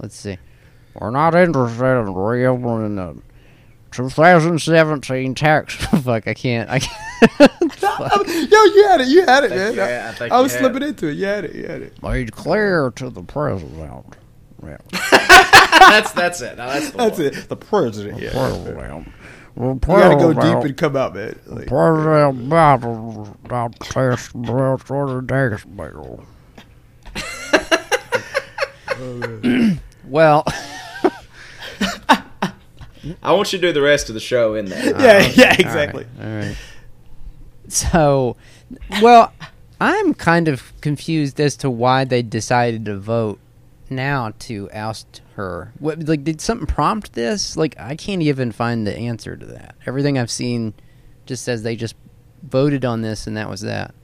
[0.00, 0.38] Let's see.
[0.94, 3.16] We're not interested in reopening the
[3.92, 5.74] 2017 tax.
[6.02, 6.68] Fuck, I can't.
[6.70, 7.72] I can't.
[7.72, 8.26] Fuck.
[8.26, 9.08] Yo, you had it.
[9.08, 9.74] You had it, man.
[9.74, 11.14] yeah, I think I you was had slipping into it.
[11.14, 11.54] You had it.
[11.54, 12.02] You had it.
[12.02, 14.16] Made clear to the president.
[14.62, 14.76] Yeah.
[15.10, 16.56] that's that's it.
[16.56, 17.26] Now, that's the That's one.
[17.28, 17.48] it.
[17.48, 18.20] The president.
[18.20, 18.30] Yeah.
[18.30, 19.12] president
[19.56, 21.38] You gotta go deep and come out, man.
[21.46, 26.24] Like, President Biden not test breath on the dash bill.
[29.00, 30.44] Oh, well,
[33.22, 34.84] I want you to do the rest of the show in there.
[35.00, 36.06] yeah, yeah, exactly.
[36.20, 36.56] All right.
[37.68, 38.36] So,
[39.02, 39.32] well,
[39.80, 43.38] I'm kind of confused as to why they decided to vote
[43.90, 45.72] now to oust her.
[45.78, 47.56] What, like, did something prompt this?
[47.56, 49.74] Like, I can't even find the answer to that.
[49.86, 50.74] Everything I've seen
[51.26, 51.94] just says they just
[52.42, 53.94] voted on this and that was that.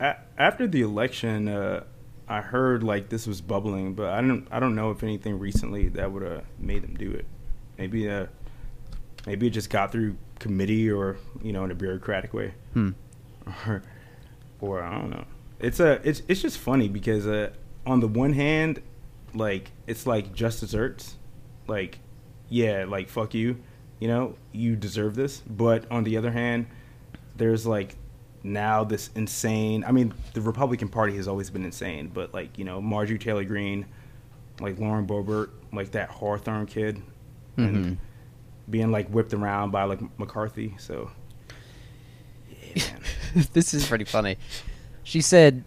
[0.00, 1.84] A- after the election, uh,
[2.30, 5.88] I heard like this was bubbling, but I don't I don't know if anything recently
[5.90, 7.26] that would have made them do it.
[7.76, 8.26] Maybe uh,
[9.26, 12.90] maybe it just got through committee or you know in a bureaucratic way, Hmm.
[13.66, 13.82] or
[14.60, 15.24] or I don't know.
[15.58, 17.50] It's a it's it's just funny because uh,
[17.84, 18.80] on the one hand,
[19.34, 21.16] like it's like just desserts,
[21.66, 21.98] like
[22.48, 23.56] yeah, like fuck you,
[23.98, 25.40] you know, you deserve this.
[25.40, 26.66] But on the other hand,
[27.36, 27.96] there's like
[28.42, 29.84] now this insane.
[29.84, 33.44] I mean, the Republican Party has always been insane, but like you know, Marjorie Taylor
[33.44, 33.86] Greene,
[34.60, 37.02] like Lauren Boebert, like that Cawthorn kid,
[37.56, 37.94] and mm-hmm.
[38.70, 40.74] being like whipped around by like McCarthy.
[40.78, 41.10] So,
[42.74, 42.84] yeah,
[43.52, 44.36] this is pretty funny.
[45.02, 45.64] She said,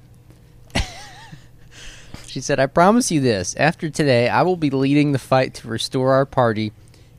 [2.26, 3.55] she said, I promise you this.
[3.55, 6.71] After today, I will be leading the fight to restore our party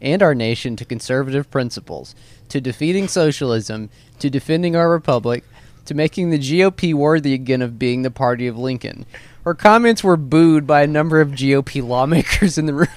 [0.05, 2.15] and our nation to conservative principles,
[2.51, 3.91] to defeating socialism,
[4.21, 5.43] to defending our republic,
[5.87, 9.07] to making the GOP worthy again of being the party of Lincoln.
[9.45, 12.89] Her comments were booed by a number of GOP lawmakers in the room.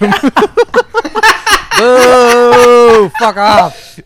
[1.78, 3.08] Boo!
[3.18, 4.00] Fuck off!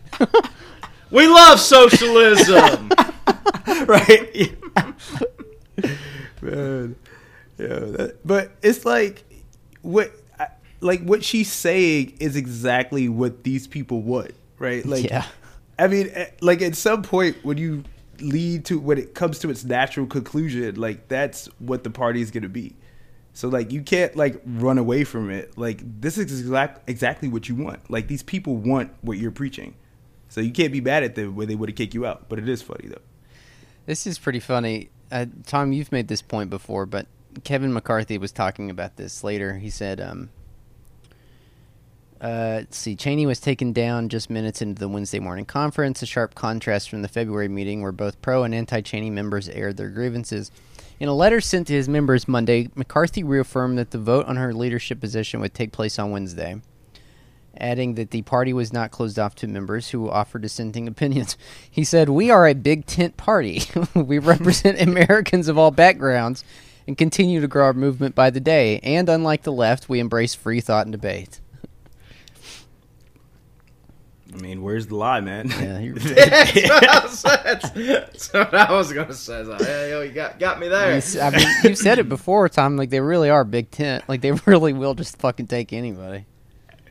[1.11, 2.89] We love socialism.
[3.85, 4.55] right?
[6.41, 6.95] Man,
[7.57, 7.79] yeah.
[7.79, 9.23] That, but it's like
[9.81, 10.22] what, I-
[10.83, 14.85] like what she's saying is exactly what these people want, right?
[14.93, 15.25] Like, Yeah.
[15.79, 17.83] I mean, eh, like at some point when you
[18.19, 22.29] lead to when it comes to its natural conclusion, like that's what the party is
[22.29, 22.75] going to be.
[23.33, 25.57] So like you can't like run away from it.
[25.57, 27.89] Like this is exact exactly what you want.
[27.89, 29.73] Like these people want what you're preaching.
[30.29, 32.29] So you can't be mad at them where they would have kicked you out.
[32.29, 33.01] But it is funny though.
[33.85, 34.89] This is pretty funny.
[35.11, 37.07] Uh, Tom, you've made this point before, but
[37.43, 39.57] Kevin McCarthy was talking about this later.
[39.57, 40.29] He said, um,
[42.23, 46.05] uh, let's see, Cheney was taken down just minutes into the Wednesday morning conference, a
[46.05, 49.89] sharp contrast from the February meeting where both pro and anti Cheney members aired their
[49.89, 50.49] grievances.
[50.99, 54.53] In a letter sent to his members Monday, McCarthy reaffirmed that the vote on her
[54.53, 56.61] leadership position would take place on Wednesday
[57.57, 61.37] adding that the party was not closed off to members who offered dissenting opinions.
[61.69, 63.63] He said, We are a big tent party.
[63.93, 66.43] we represent Americans of all backgrounds
[66.87, 68.79] and continue to grow our movement by the day.
[68.79, 71.39] And unlike the left, we embrace free thought and debate.
[74.33, 75.47] I mean, where's the lie, man?
[75.49, 79.39] Yeah, you're- that's, what I was, that's, that's what I was gonna say.
[79.41, 80.91] It's like, hey, yo, you got got me You there.
[80.93, 82.75] s- I mean, you've said it before, Tom.
[82.77, 84.03] Like, they really are a big tent.
[84.07, 86.25] Like, they really will just fucking take anybody.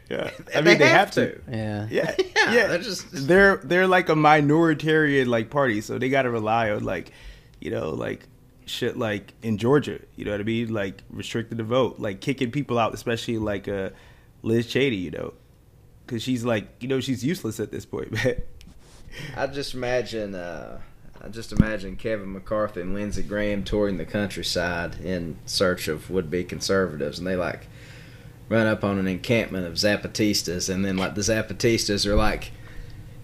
[0.09, 0.31] yeah.
[0.55, 1.41] I mean, they, have, to.
[1.51, 1.89] Yeah.
[1.91, 2.67] Yeah, Yeah, yeah.
[2.69, 6.85] they're just- they're they're like a minoritarian like party, so they got to rely on
[6.85, 7.13] like,
[7.61, 8.27] you know, like
[8.67, 9.99] shit like in Georgia.
[10.17, 10.73] You know what I mean?
[10.73, 13.91] Like restricted the vote, like kicking people out, especially like uh,
[14.43, 14.97] Liz Cheney.
[14.97, 15.35] You know,
[16.13, 18.15] because she's like, you know, she's useless at this point.
[19.37, 20.79] I just imagine, uh,
[21.23, 26.45] I just imagine Kevin McCarthy and Lindsey Graham touring the countryside in search of would-be
[26.45, 27.67] conservatives, and they like
[28.51, 32.51] run up on an encampment of Zapatistas, and then like the Zapatistas are like,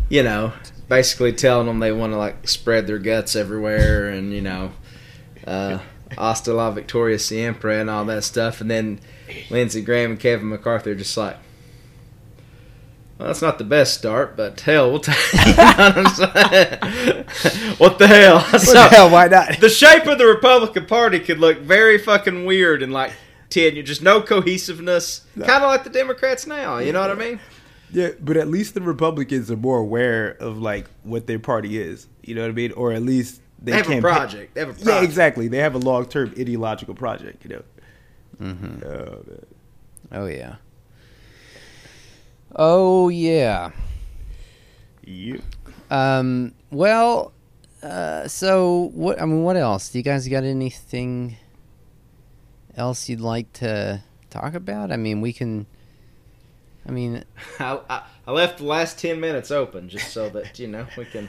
[0.08, 0.54] you know,
[0.88, 4.72] basically telling them they want to like spread their guts everywhere, and you know,
[5.46, 5.78] uh,
[6.16, 8.98] hasta la Victoria Siempre and all that stuff, and then
[9.50, 11.36] Lindsey Graham and Kevin McCarthy are just like.
[13.18, 15.16] Well, that's not the best start, but hell, we'll take.
[15.34, 17.24] What, I'm saying?
[17.78, 18.40] what the hell?
[18.40, 19.10] What So, the hell?
[19.10, 19.60] Why not?
[19.60, 23.12] the shape of the Republican Party could look very fucking weird in like
[23.50, 23.88] ten years.
[23.88, 26.78] Just no cohesiveness, kind of like the Democrats now.
[26.78, 27.40] You know what I mean?
[27.90, 32.06] Yeah, but at least the Republicans are more aware of like what their party is.
[32.22, 32.72] You know what I mean?
[32.72, 34.54] Or at least they, They have a project.
[34.54, 35.48] They have a Yeah, exactly.
[35.48, 37.44] They have a long term ideological project.
[37.44, 37.62] You know.
[38.40, 38.86] Mm-hmm.
[38.86, 39.24] Oh.
[40.12, 40.56] Oh, yeah.
[42.54, 43.70] Oh, yeah.
[45.04, 45.38] Yeah.
[45.90, 46.52] Um.
[46.70, 47.32] Well.
[47.82, 48.28] Uh.
[48.28, 49.20] So what?
[49.20, 49.88] I mean, what else?
[49.88, 51.36] Do you guys got anything
[52.76, 54.92] else you'd like to talk about?
[54.92, 55.66] I mean, we can.
[56.86, 57.24] I mean,
[57.58, 61.06] I, I, I left the last ten minutes open just so that you know we
[61.06, 61.28] can.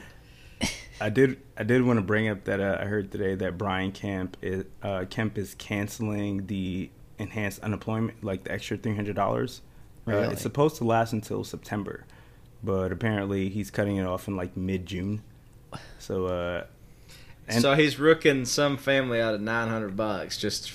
[1.01, 1.39] I did.
[1.57, 4.65] I did want to bring up that uh, I heard today that Brian Kemp is
[4.83, 9.61] uh, Kemp is canceling the enhanced unemployment, like the extra three hundred dollars.
[10.07, 12.05] Uh, it's supposed to last until September,
[12.63, 15.21] but apparently he's cutting it off in like mid June.
[15.99, 16.63] So uh,
[17.47, 20.71] and- so he's rooking some family out of nine hundred bucks just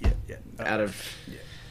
[0.00, 0.36] yeah, yeah.
[0.60, 0.96] out of.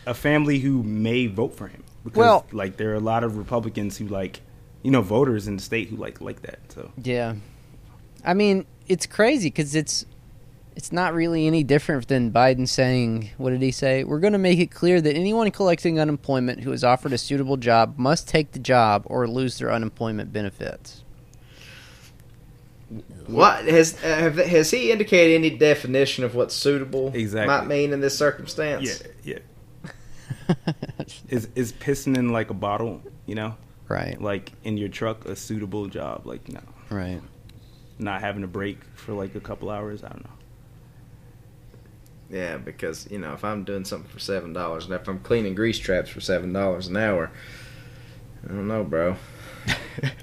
[0.06, 3.38] a family who may vote for him because Well- like there are a lot of
[3.38, 4.42] Republicans who like
[4.84, 6.60] you know voters in the state who like like that.
[6.70, 7.36] So Yeah,
[8.24, 10.06] I mean it's crazy because it's
[10.78, 14.04] it's not really any different than Biden saying, "What did he say?
[14.04, 17.58] We're going to make it clear that anyone collecting unemployment who is offered a suitable
[17.58, 21.04] job must take the job or lose their unemployment benefits."
[23.26, 27.48] What has have, has he indicated any definition of what suitable Exactly.
[27.48, 29.04] might mean in this circumstance?
[29.24, 29.40] yeah,
[30.48, 30.56] yeah.
[31.30, 33.58] Is is pissing in like a bottle, you know,
[33.90, 36.26] right, like in your truck a suitable job?
[36.26, 36.62] Like no,
[36.92, 37.20] right.
[37.98, 40.04] not having a break for like a couple hours.
[40.04, 40.37] I don't know.
[42.30, 45.56] Yeah, because you know if I'm doing something for seven dollars and if I'm cleaning
[45.56, 47.32] grease traps for seven dollars an hour,
[48.44, 49.16] I don't know, bro.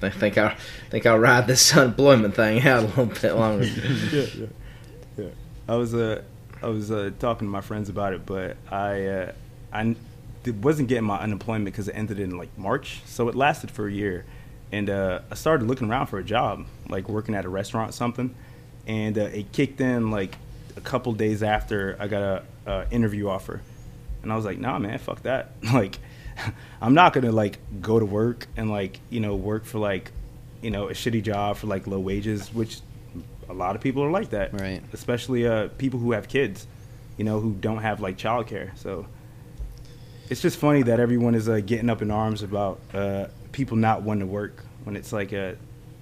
[0.02, 0.56] I think I'll
[0.90, 3.64] think I'll ride this unemployment thing out a little bit longer.
[4.12, 4.46] yeah, yeah,
[5.16, 5.28] yeah.
[5.68, 6.22] I was uh,
[6.62, 9.32] I was uh, talking to my friends about it, but I uh,
[9.72, 9.96] I
[10.60, 13.92] wasn't getting my unemployment because it ended in like March, so it lasted for a
[13.92, 14.26] year,
[14.72, 17.92] and uh, I started looking around for a job, like working at a restaurant or
[17.92, 18.34] something,
[18.86, 20.36] and uh, it kicked in like
[20.76, 23.60] a couple days after I got a, a interview offer,
[24.22, 25.98] and I was like, nah, man, fuck that, like.
[26.80, 30.10] I'm not gonna like go to work and like you know work for like
[30.62, 32.80] you know a shitty job for like low wages, which
[33.48, 34.82] a lot of people are like that, Right.
[34.92, 36.66] Especially uh, people who have kids,
[37.16, 38.76] you know, who don't have like childcare.
[38.76, 39.06] So
[40.28, 44.02] it's just funny that everyone is uh, getting up in arms about uh, people not
[44.02, 45.52] wanting to work when it's like uh,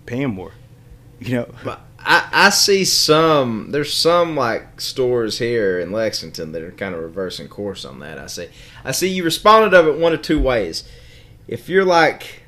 [0.07, 0.53] paying more,
[1.29, 1.49] you know.
[1.65, 3.71] But I, I see some.
[3.71, 8.19] There's some like stores here in Lexington that are kind of reversing course on that.
[8.19, 8.49] I see.
[8.85, 10.85] I see you responded of it one of two ways.
[11.47, 12.43] If you're like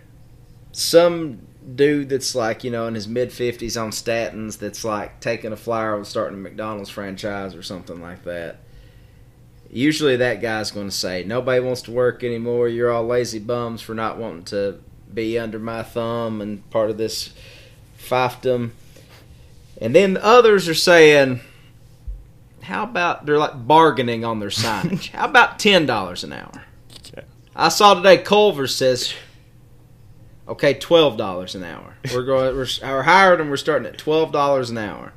[0.72, 1.46] some
[1.76, 5.56] dude that's like you know in his mid fifties on statins, that's like taking a
[5.56, 8.60] flyer on starting a McDonald's franchise or something like that.
[9.70, 12.68] Usually that guy's going to say nobody wants to work anymore.
[12.68, 14.80] You're all lazy bums for not wanting to
[15.12, 17.32] be under my thumb and part of this
[18.04, 18.70] fiefdom.
[19.80, 21.40] And then others are saying,
[22.64, 25.10] how about they're like bargaining on their signage?
[25.12, 26.64] how about ten dollars an hour?
[27.56, 29.14] I saw today Culver says,
[30.48, 31.96] okay, twelve dollars an hour.
[32.12, 35.12] We're going, we're, we're hired and we're starting at twelve dollars an hour.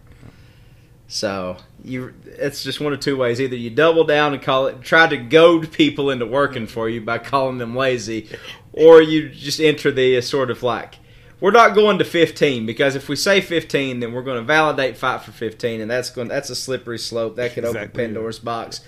[1.07, 4.81] So you, it's just one of two ways: either you double down and call it,
[4.81, 8.29] try to goad people into working for you by calling them lazy,
[8.73, 10.95] or you just enter the sort of like
[11.39, 14.97] we're not going to 15 because if we say 15 then we're going to validate
[14.97, 18.81] fight for 15 and that's going that's a slippery slope that could open pandora's box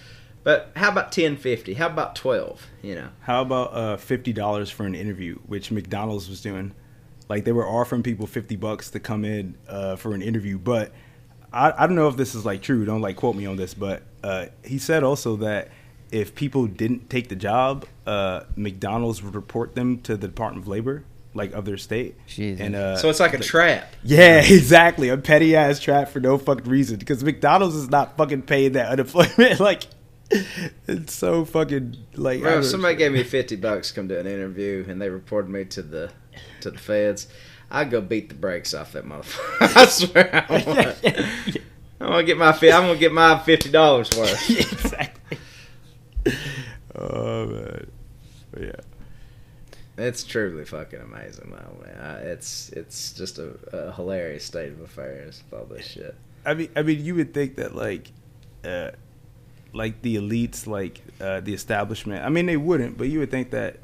[0.44, 4.86] but how about 1050 how about 12 you know How about uh, fifty dollars for
[4.86, 6.74] an interview, which McDonald's was doing?
[7.28, 10.92] Like they were offering people fifty bucks to come in uh, for an interview, but
[11.52, 12.86] I, I don't know if this is like true.
[12.86, 15.70] Don't like quote me on this, but uh, he said also that
[16.12, 20.68] if people didn't take the job, uh, McDonald's would report them to the Department of
[20.68, 21.04] Labor,
[21.40, 22.16] like of their state.
[22.28, 22.62] Jesus.
[22.62, 25.10] And uh, so it's like a trap yeah, exactly.
[25.10, 27.00] A petty ass trap for no fucking reason.
[27.00, 29.60] Because McDonald's is not fucking paying that unemployment.
[29.60, 29.84] like,
[30.30, 32.42] it's so fucking like.
[32.42, 35.50] Bro, if somebody gave me 50 bucks to come do an interview and they reported
[35.50, 36.12] me to the
[36.62, 37.28] to the feds
[37.72, 41.58] i'd go beat the brakes off that motherfucker i swear i want
[42.02, 44.50] I'm gonna get my fi- I'm gonna get my fifty dollars worth.
[44.50, 45.38] exactly.
[46.96, 47.92] Oh man,
[48.52, 48.72] but yeah.
[50.00, 52.26] It's truly fucking amazing, though, man.
[52.26, 56.16] It's it's just a, a hilarious state of affairs with all this shit.
[56.46, 58.12] I mean, I mean, you would think that like,
[58.64, 58.92] uh,
[59.74, 62.24] like the elites, like uh, the establishment.
[62.24, 63.78] I mean, they wouldn't, but you would think that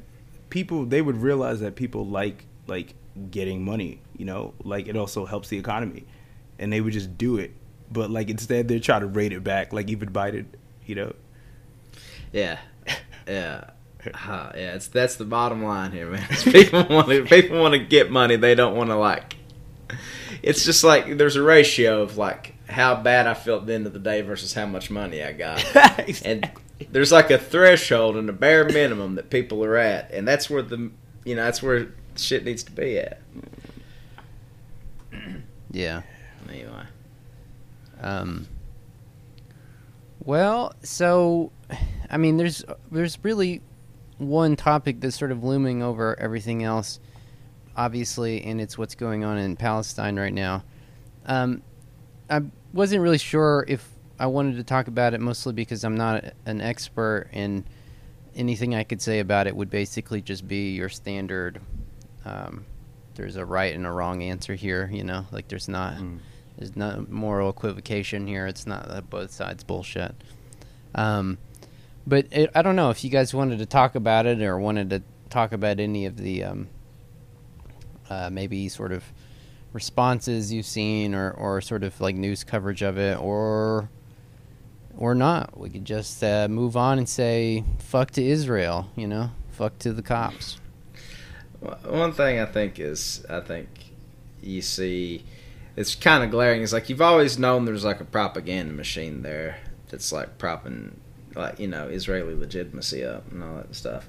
[0.48, 2.94] people they would realize that people like like
[3.30, 4.00] getting money.
[4.16, 6.06] You know, like it also helps the economy,
[6.58, 7.52] and they would just do it.
[7.92, 10.46] But like instead, they're trying to rate it back, like even Biden.
[10.86, 11.12] You know.
[12.32, 12.58] Yeah,
[13.28, 13.70] yeah,
[14.14, 14.74] uh, yeah.
[14.74, 16.26] It's that's the bottom line here, man.
[16.44, 18.36] People want to people want to get money.
[18.36, 19.36] They don't want to like.
[20.42, 23.86] It's just like there's a ratio of like how bad I felt at the end
[23.86, 25.64] of the day versus how much money I got.
[26.24, 26.50] and
[26.90, 30.62] there's like a threshold and a bare minimum that people are at, and that's where
[30.62, 30.90] the
[31.24, 33.20] you know that's where shit needs to be at.
[35.72, 36.02] Yeah.
[36.48, 36.84] Anyway,
[38.00, 38.46] Um,
[40.24, 41.52] well, so
[42.10, 43.60] I mean, there's there's really
[44.18, 47.00] one topic that's sort of looming over everything else,
[47.76, 50.64] obviously, and it's what's going on in Palestine right now.
[51.26, 51.62] Um,
[52.30, 52.42] I
[52.72, 53.88] wasn't really sure if
[54.18, 57.64] I wanted to talk about it, mostly because I'm not an expert, and
[58.34, 61.60] anything I could say about it would basically just be your standard
[62.26, 62.66] um,
[63.14, 64.90] there's a right and a wrong answer here.
[64.92, 65.96] You know, like there's not
[66.58, 68.46] there's no moral equivocation here.
[68.46, 70.14] It's not that both sides bullshit.
[70.94, 71.38] Um,
[72.06, 74.90] but it, I don't know if you guys wanted to talk about it or wanted
[74.90, 76.68] to talk about any of the um,
[78.08, 79.04] uh, maybe sort of
[79.72, 83.90] responses you've seen or, or sort of like news coverage of it or
[84.96, 85.58] or not.
[85.58, 89.92] We could just uh, move on and say fuck to Israel, you know, fuck to
[89.92, 90.58] the cops.
[91.84, 93.68] One thing I think is, I think
[94.42, 95.24] you see,
[95.74, 96.62] it's kind of glaring.
[96.62, 101.00] It's like you've always known there's like a propaganda machine there that's like propping,
[101.36, 104.08] like you know, Israeli legitimacy up and all that stuff.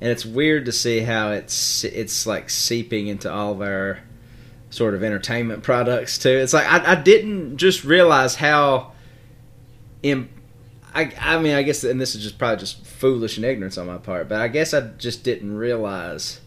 [0.00, 4.00] And it's weird to see how it's it's like seeping into all of our
[4.70, 6.30] sort of entertainment products too.
[6.30, 8.92] It's like I, I didn't just realize how.
[10.02, 10.28] Im-
[10.94, 13.88] I, I mean, I guess, and this is just probably just foolish and ignorance on
[13.88, 16.40] my part, but I guess I just didn't realize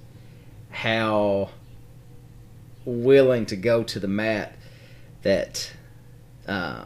[0.69, 1.49] how
[2.85, 4.55] willing to go to the mat
[5.23, 5.69] that
[6.47, 6.85] uh,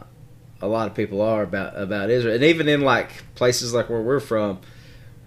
[0.62, 4.00] a lot of people are about about Israel, and even in like places like where
[4.00, 4.60] we're from,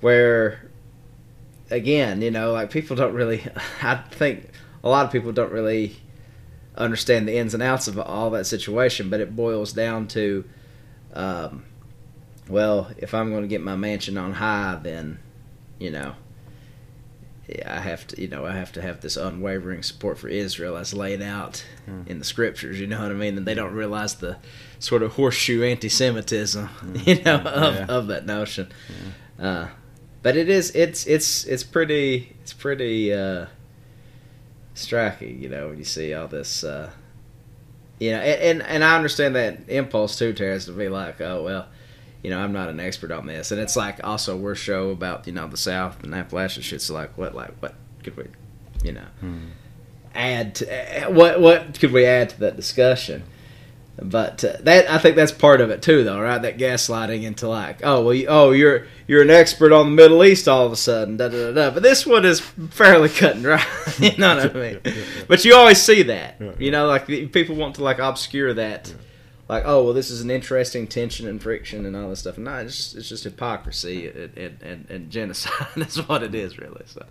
[0.01, 0.71] where
[1.69, 3.45] again, you know, like people don't really.
[3.81, 4.49] I think
[4.83, 5.97] a lot of people don't really
[6.77, 10.43] understand the ins and outs of all that situation, but it boils down to,
[11.13, 11.65] um,
[12.49, 15.19] well, if I'm going to get my mansion on high, then,
[15.79, 16.15] you know,
[17.65, 20.93] I have to, you know, I have to have this unwavering support for Israel as
[20.93, 21.63] laid out
[22.07, 22.79] in the scriptures.
[22.79, 23.37] You know what I mean?
[23.37, 24.37] And they don't realize the
[24.79, 26.69] sort of horseshoe anti-Semitism,
[27.05, 27.85] you know, of, Yeah.
[27.87, 28.71] of that notion.
[29.39, 29.67] Uh,
[30.23, 33.45] but it is, it's, it's, it's pretty, it's pretty uh,
[34.73, 36.63] striking, you know, when you see all this.
[36.63, 36.89] Uh,
[37.99, 41.43] you know, and, and and I understand that impulse too, Terrence, to be like, oh
[41.43, 41.67] well,
[42.25, 45.27] you know, I'm not an expert on this, and it's like also we're show about
[45.27, 48.23] you know the South and Appalachia So, like what like what could we,
[48.83, 49.05] you know,
[50.13, 53.23] add to eh, what what could we add to that discussion?
[54.01, 56.41] But uh, that I think that's part of it too, though, right?
[56.41, 60.23] That gaslighting into like, oh well, you, oh you're you're an expert on the Middle
[60.25, 61.51] East all of a sudden, da da da.
[61.53, 61.69] da.
[61.71, 63.63] But this one is fairly cut and dry,
[63.99, 64.79] you know what I mean?
[65.29, 66.51] But you always see that, Yeah.
[66.59, 68.93] you know, like people want to like obscure that,
[69.47, 72.37] like, oh well, this is an interesting tension and friction and all this stuff.
[72.37, 75.67] No, it's just, it's just hypocrisy and, and, and, genocide.
[75.75, 76.83] That's what it is, really.
[76.85, 77.05] So.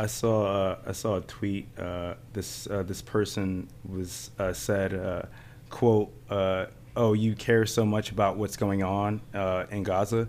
[0.00, 1.68] I saw uh, I saw a tweet.
[1.78, 5.22] Uh, this uh, this person was uh, said, uh,
[5.68, 6.66] "quote uh,
[6.96, 9.20] Oh, you care so much about what's going on
[9.70, 10.26] in Gaza?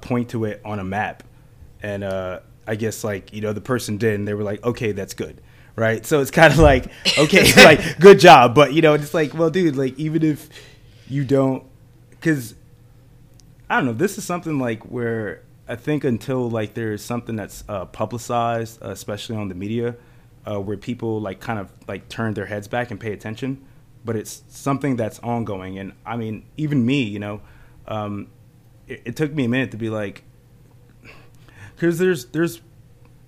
[0.00, 1.22] Point to it on a map."
[1.82, 5.12] And I guess like you know the person did, and they were like, "Okay, that's
[5.12, 5.42] good."
[5.76, 6.86] Right, so it's kind of like,
[7.18, 10.48] okay, like good job, but you know, it's like, well, dude, like even if
[11.08, 11.64] you don't,
[12.10, 12.54] because
[13.68, 13.92] I don't know.
[13.92, 18.90] This is something like where I think until like there's something that's uh, publicized, uh,
[18.90, 19.96] especially on the media,
[20.46, 23.64] uh, where people like kind of like turn their heads back and pay attention.
[24.04, 27.40] But it's something that's ongoing, and I mean, even me, you know,
[27.88, 28.28] um,
[28.86, 30.24] it, it took me a minute to be like,
[31.74, 32.60] because there's there's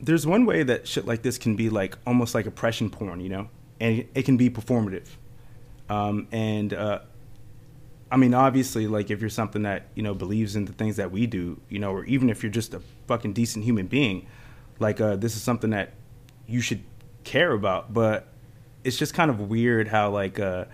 [0.01, 3.29] there's one way that shit like this can be like almost like oppression porn, you
[3.29, 3.49] know,
[3.81, 5.07] and it, can be performative,
[5.89, 7.01] um, and uh,
[8.11, 11.11] I mean, obviously, like if you're something that you know believes in the things that
[11.11, 14.27] we do, you know, or even if you're just a fucking decent human being,
[14.79, 15.93] like uh, this is something that
[16.47, 16.83] you should
[17.25, 17.93] care about.
[17.93, 18.29] But
[18.85, 20.67] it's just kind of weird how like uh,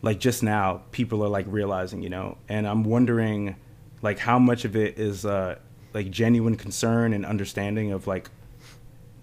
[0.00, 3.56] like just now people are like realizing, you know, and I'm wondering
[4.00, 5.56] like how much of it is uh,
[5.92, 8.30] like genuine concern and understanding of like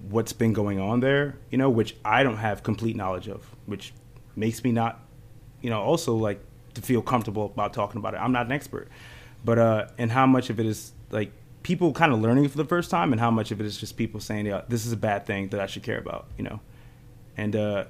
[0.09, 3.93] what's been going on there, you know, which I don't have complete knowledge of, which
[4.35, 4.99] makes me not,
[5.61, 6.39] you know, also like
[6.73, 8.17] to feel comfortable about talking about it.
[8.17, 8.87] I'm not an expert,
[9.43, 11.31] but uh, and how much of it is like
[11.63, 13.97] people kind of learning for the first time, and how much of it is just
[13.97, 16.59] people saying, yeah, this is a bad thing that I should care about, you know,
[17.37, 17.85] and uh,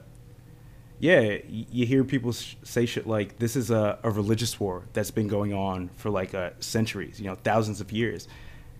[1.00, 5.12] yeah, you hear people sh- say shit like this is a, a religious war that's
[5.12, 8.28] been going on for like uh, centuries, you know, thousands of years,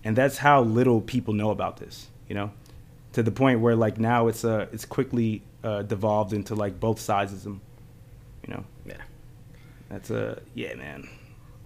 [0.04, 2.50] and that's how little people know about this, you know,
[3.12, 6.98] to the point where like now it's uh it's quickly uh, devolved into like both
[7.00, 7.60] sides of them,
[8.46, 8.64] you know.
[8.86, 8.94] Yeah.
[9.90, 11.08] That's a yeah, man.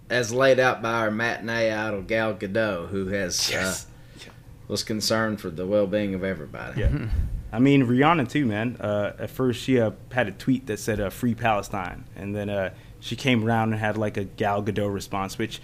[0.09, 3.85] As laid out by our matinee idol Gal Gadot, who has Yes.
[3.85, 4.29] uh,
[4.67, 6.81] was concerned for the well-being of everybody.
[6.81, 7.07] Yeah.
[7.51, 8.75] I mean Rihanna too, man.
[8.79, 12.49] Uh, at first she uh, had a tweet that said uh, "Free Palestine," and then
[12.49, 15.61] uh, she came around and had like a Gal Gadot response, which,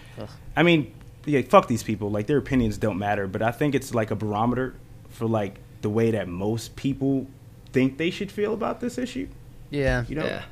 [0.55, 0.93] I mean,
[1.25, 2.09] yeah, fuck these people.
[2.09, 4.75] Like their opinions don't matter, but I think it's like a barometer
[5.09, 7.27] for like the way that most people
[7.71, 9.27] think they should feel about this issue.
[9.69, 10.25] Yeah, You know?
[10.25, 10.43] Yeah.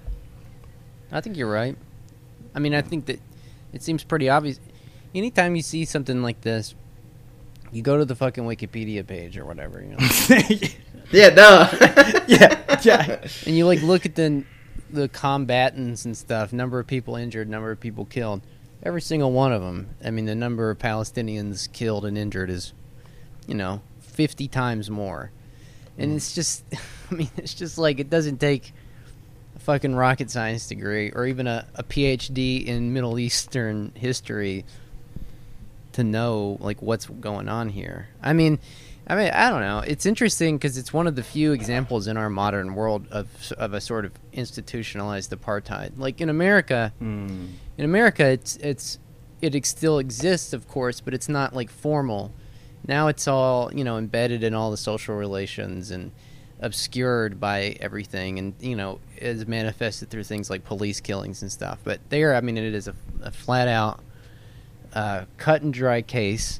[1.12, 1.76] I think you're right.
[2.56, 3.20] I mean, I think that
[3.74, 4.60] it seems pretty obvious.
[5.16, 6.76] Anytime you see something like this,
[7.74, 9.98] You go to the fucking Wikipedia page or whatever, you know,
[11.12, 11.68] Yeah, duh.
[12.28, 13.26] yeah, yeah.
[13.46, 14.44] and you like look at the
[14.90, 18.42] the combatants and stuff, number of people injured, number of people killed.
[18.84, 19.90] Every single one of them.
[20.04, 22.74] I mean, the number of Palestinians killed and injured is,
[23.48, 23.82] you know,
[24.22, 25.32] fifty times more.
[25.98, 26.64] And it's just,
[27.12, 28.72] I mean, it's just like it doesn't take
[29.56, 34.64] a fucking rocket science degree or even a, a PhD in Middle Eastern history
[35.94, 38.08] to know like what's going on here.
[38.22, 38.60] I mean,
[39.08, 39.80] I mean, I don't know.
[39.80, 43.74] It's interesting because it's one of the few examples in our modern world of of
[43.74, 45.94] a sort of institutionalized apartheid.
[45.98, 47.50] Like in America, Mm.
[47.78, 49.00] in America, it's it's
[49.42, 52.32] it ex- still exists, of course, but it's not like formal.
[52.88, 56.12] Now it's all you know embedded in all the social relations and
[56.60, 61.80] obscured by everything, and you know is manifested through things like police killings and stuff.
[61.84, 64.00] But there, I mean, it is a, a flat out
[64.94, 66.60] uh, cut and dry case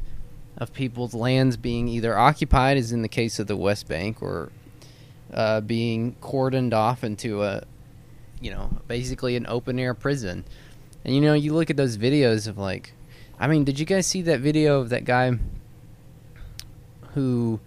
[0.58, 4.52] of people's lands being either occupied, as in the case of the West Bank, or
[5.34, 7.64] uh, being cordoned off into a,
[8.40, 10.44] you know, basically an open air prison.
[11.04, 12.94] And you know, you look at those videos of like,
[13.40, 15.38] I mean, did you guys see that video of that guy
[17.14, 17.60] who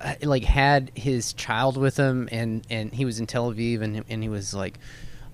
[0.00, 4.04] uh, like had his child with him and and he was in Tel Aviv and
[4.08, 4.78] and he was like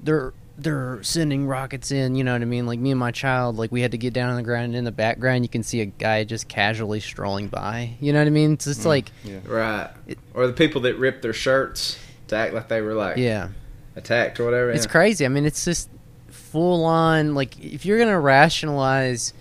[0.03, 2.67] they're they're sending rockets in, you know what I mean?
[2.67, 4.77] Like me and my child, like we had to get down on the ground and
[4.77, 7.91] in the background you can see a guy just casually strolling by.
[8.01, 8.55] You know what I mean?
[8.55, 9.41] It's just like Yeah.
[9.47, 9.91] right.
[10.07, 13.49] It- or the people that ripped their shirts to act like they were like yeah.
[13.97, 14.71] attacked or whatever.
[14.71, 14.91] It's yeah.
[14.91, 15.25] crazy.
[15.27, 15.91] I mean, it's just
[16.29, 17.35] full on.
[17.35, 19.35] Like, if you're gonna rationalize,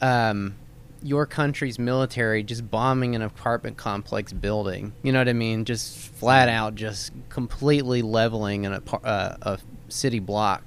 [0.00, 0.54] um,
[1.02, 5.64] your country's military just bombing an apartment complex building, you know what I mean?
[5.64, 10.62] Just flat out, just completely leveling an uh, a city block.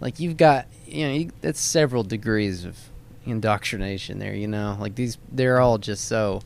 [0.00, 2.78] Like you've got, you know, you, that's several degrees of
[3.26, 4.34] indoctrination there.
[4.34, 6.42] You know, like these, they're all just so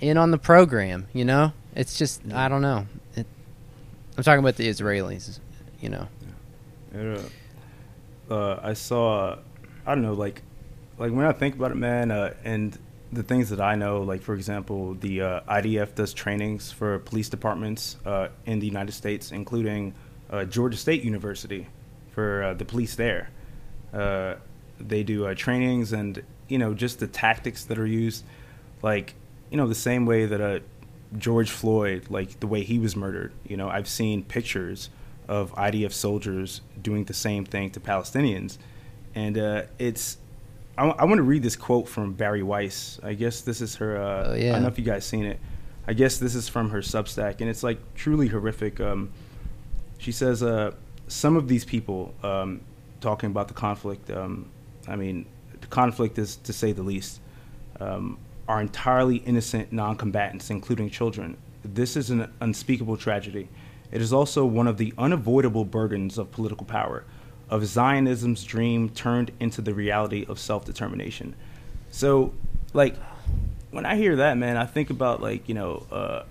[0.00, 1.06] in on the program.
[1.12, 2.86] You know, it's just I don't know.
[3.14, 3.26] It,
[4.16, 5.38] I'm talking about the Israelis.
[5.80, 6.08] You know.
[6.94, 7.18] Yeah.
[8.30, 9.36] Uh, I saw,
[9.84, 10.42] I don't know, like,
[10.98, 12.78] like when I think about it, man, uh, and
[13.12, 17.28] the things that I know, like for example, the uh, IDF does trainings for police
[17.28, 19.94] departments uh, in the United States, including
[20.30, 21.68] uh, Georgia State University
[22.10, 23.30] for uh, the police there.
[23.92, 24.34] Uh,
[24.80, 28.24] they do trainings and you know just the tactics that are used,
[28.82, 29.14] like
[29.50, 30.62] you know the same way that
[31.16, 33.32] George Floyd, like the way he was murdered.
[33.46, 34.90] You know, I've seen pictures
[35.28, 38.58] of IDF soldiers doing the same thing to Palestinians,
[39.14, 39.36] and
[39.78, 40.18] it's.
[40.76, 42.98] I, want to read this quote from Bari Weiss.
[43.02, 43.96] I guess this is her.
[43.96, 44.50] Uh, Oh, yeah.
[44.50, 45.38] I don't know if you guys seen it.
[45.86, 48.80] I guess this is from her Substack, and it's like truly horrific.
[48.80, 49.12] Um,
[49.98, 50.72] she says, uh,
[51.08, 52.62] "Some of these people um,
[53.00, 54.10] talking about the conflict.
[54.10, 54.50] Um,
[54.88, 55.26] I mean,
[55.60, 57.20] the conflict is to say the least."
[57.80, 58.18] um,
[58.48, 61.36] are entirely innocent non combatants, including children.
[61.64, 63.48] This is an unspeakable tragedy.
[63.90, 67.04] It is also one of the unavoidable burdens of political power,
[67.50, 71.34] of Zionism's dream turned into the reality of self determination.
[71.90, 72.32] So,
[72.72, 72.96] like,
[73.70, 76.22] when I hear that, man, I think about, like, you know, uh,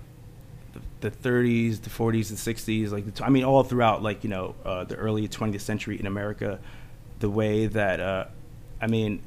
[1.00, 4.24] the, the 30s, the 40s, the 60s, like, the t- I mean, all throughout, like,
[4.24, 6.58] you know, uh, the early 20th century in America,
[7.20, 8.24] the way that, uh,
[8.80, 9.22] I mean,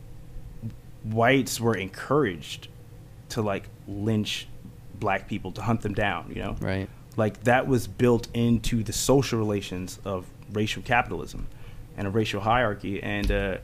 [1.03, 2.67] whites were encouraged
[3.29, 4.47] to like lynch
[4.99, 6.89] black people to hunt them down you know Right.
[7.15, 11.47] like that was built into the social relations of racial capitalism
[11.97, 13.57] and a racial hierarchy and uh,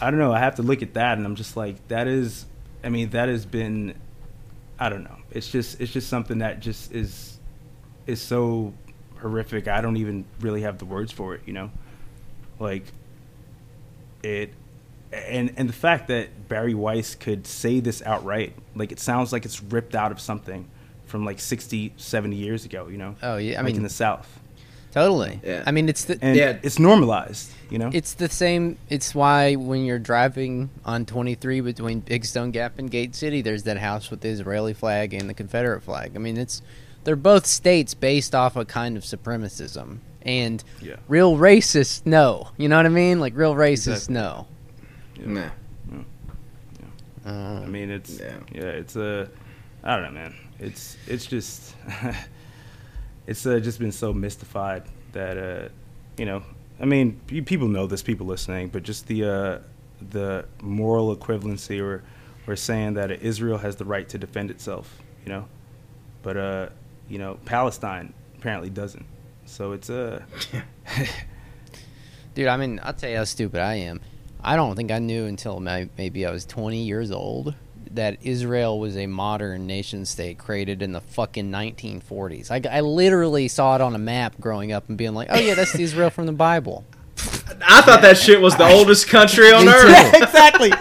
[0.00, 2.46] i don't know i have to look at that and i'm just like that is
[2.82, 3.94] i mean that has been
[4.78, 7.38] i don't know it's just it's just something that just is
[8.06, 8.72] is so
[9.20, 11.70] horrific i don't even really have the words for it you know
[12.58, 12.84] like
[14.22, 14.52] it
[15.12, 19.44] and and the fact that Bari Weiss could say this outright, like it sounds like
[19.44, 20.68] it's ripped out of something
[21.06, 23.14] from like 60, 70 years ago, you know?
[23.22, 23.54] Oh yeah.
[23.54, 24.40] I like mean, in the South.
[24.94, 25.40] Totally.
[25.44, 25.62] Yeah.
[25.66, 26.56] I mean, it's the And Yeah.
[26.62, 27.90] it's normalized, you know?
[27.92, 28.78] it's the same.
[28.88, 33.64] It's why when you're driving on 23 between Big Stone Gap and Gate City, there's
[33.64, 36.12] that house with the Israeli flag and the Confederate flag.
[36.14, 36.62] I mean, it's
[37.02, 39.98] they're both states based off a kind of supremacism.
[40.22, 40.96] And Yeah.
[41.08, 42.48] real racists, no.
[42.56, 43.20] You know what I mean?
[43.20, 44.14] Like real racists, Exactly.
[44.14, 44.46] no.
[45.26, 45.50] Nah.
[47.26, 48.36] I mean, it's Yeah.
[48.52, 49.28] yeah, it's a
[49.82, 50.34] I don't know, man.
[50.58, 51.74] It's it's just
[53.26, 55.68] it's uh, just been so mystified that uh,
[56.16, 56.42] you know,
[56.80, 59.58] I mean, people know this, people listening, but just the uh,
[60.10, 62.02] the moral equivalency or
[62.46, 65.46] or saying that Israel has the right to defend itself, you know,
[66.22, 66.68] but uh,
[67.08, 69.06] you know, Palestine apparently doesn't.
[69.46, 70.22] So it's uh,
[72.34, 74.00] Dude, I mean, I'll tell you how stupid I am.
[74.42, 77.54] I don't think I knew until my, maybe I was 20 years old
[77.94, 82.50] that Israel was a modern nation state created in the fucking 1940s.
[82.50, 85.54] I, I literally saw it on a map growing up and being like, oh yeah,
[85.54, 86.84] that's the Israel from the Bible.
[87.66, 89.88] I thought that shit was the oldest country on earth.
[89.90, 90.68] Yeah, exactly.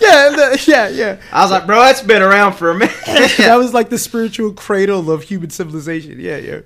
[0.00, 1.20] yeah, the- yeah, yeah.
[1.32, 2.96] I was like, bro, that's been around for a minute.
[3.38, 6.18] That was like the spiritual cradle of human civilization.
[6.18, 6.60] Yeah, yeah.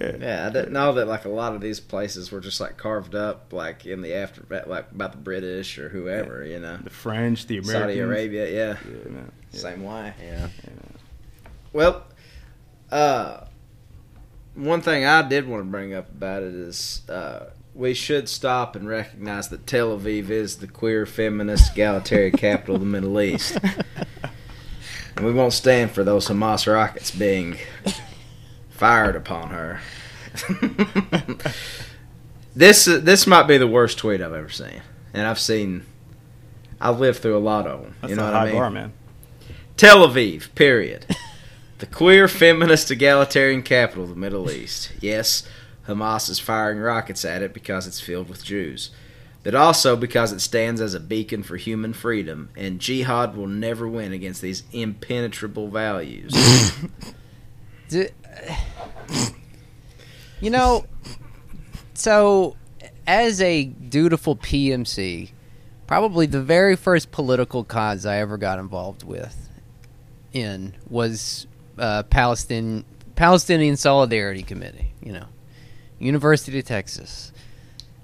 [0.00, 0.16] Yeah.
[0.18, 3.14] Yeah, I didn't know that like a lot of these places were just like carved
[3.14, 6.78] up like in the after like about the British or whoever, you know.
[6.82, 7.82] The French, the Americans.
[7.82, 8.76] Saudi Arabia, yeah.
[8.88, 9.20] Yeah.
[9.52, 9.60] Yeah.
[9.60, 10.14] Same way.
[10.22, 10.48] Yeah.
[11.72, 12.04] Well,
[12.90, 13.44] uh
[14.54, 18.74] one thing I did want to bring up about it is uh we should stop
[18.74, 23.58] and recognize that Tel Aviv is the queer, feminist, egalitarian capital of the Middle East.
[25.16, 27.58] And we won't stand for those Hamas rockets being
[28.80, 29.78] fired upon her.
[32.56, 34.80] this this might be the worst tweet I've ever seen,
[35.12, 35.84] and I've seen.
[36.80, 37.94] I've lived through a lot of them.
[38.00, 38.54] That's you know a what I mean?
[38.54, 38.92] bar, man.
[39.76, 41.04] Tel Aviv, period.
[41.78, 44.92] the queer, feminist, egalitarian capital of the Middle East.
[44.98, 45.46] Yes,
[45.86, 48.88] Hamas is firing rockets at it because it's filled with Jews,
[49.42, 53.86] but also because it stands as a beacon for human freedom, and jihad will never
[53.86, 56.32] win against these impenetrable values.
[60.40, 60.86] You know,
[61.92, 62.56] so
[63.06, 65.32] as a dutiful PMC,
[65.86, 69.50] probably the very first political cause I ever got involved with
[70.32, 71.46] in was
[71.78, 72.86] uh, Palestinian
[73.16, 74.92] Palestinian Solidarity Committee.
[75.02, 75.26] You know,
[75.98, 77.32] University of Texas,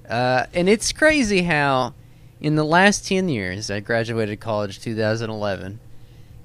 [0.06, 1.94] uh, and it's crazy how
[2.38, 5.80] in the last ten years I graduated college 2011.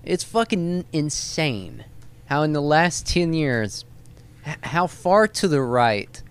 [0.06, 1.84] It's fucking insane
[2.32, 3.84] how in the last 10 years
[4.64, 6.24] how far to the right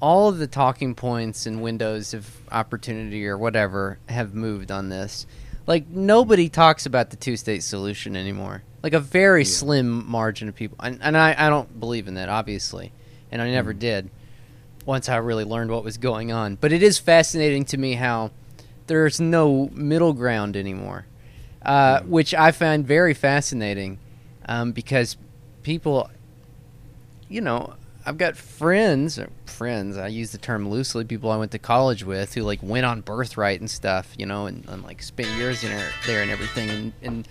[0.00, 5.26] all of the talking points and windows of opportunity or whatever have moved on this.
[5.66, 8.62] Like nobody talks about the two-state solution anymore.
[8.80, 10.76] Like a very slim margin of people.
[10.80, 12.92] And, and I, I don't believe in that obviously.
[13.32, 14.10] And i never did
[14.86, 16.54] once i really learned what was going on.
[16.54, 18.30] But it is fascinating to me how
[18.86, 21.06] there's no middle ground anymore
[21.62, 23.98] uh, which i find very fascinating
[24.48, 25.16] um, because
[25.62, 26.10] people,
[27.28, 27.74] you know,
[28.04, 29.98] I've got friends, friends.
[29.98, 31.04] I use the term loosely.
[31.04, 34.46] People I went to college with who like went on birthright and stuff, you know,
[34.46, 35.70] and, and like spent years in
[36.06, 36.70] there, and everything.
[36.70, 37.28] And and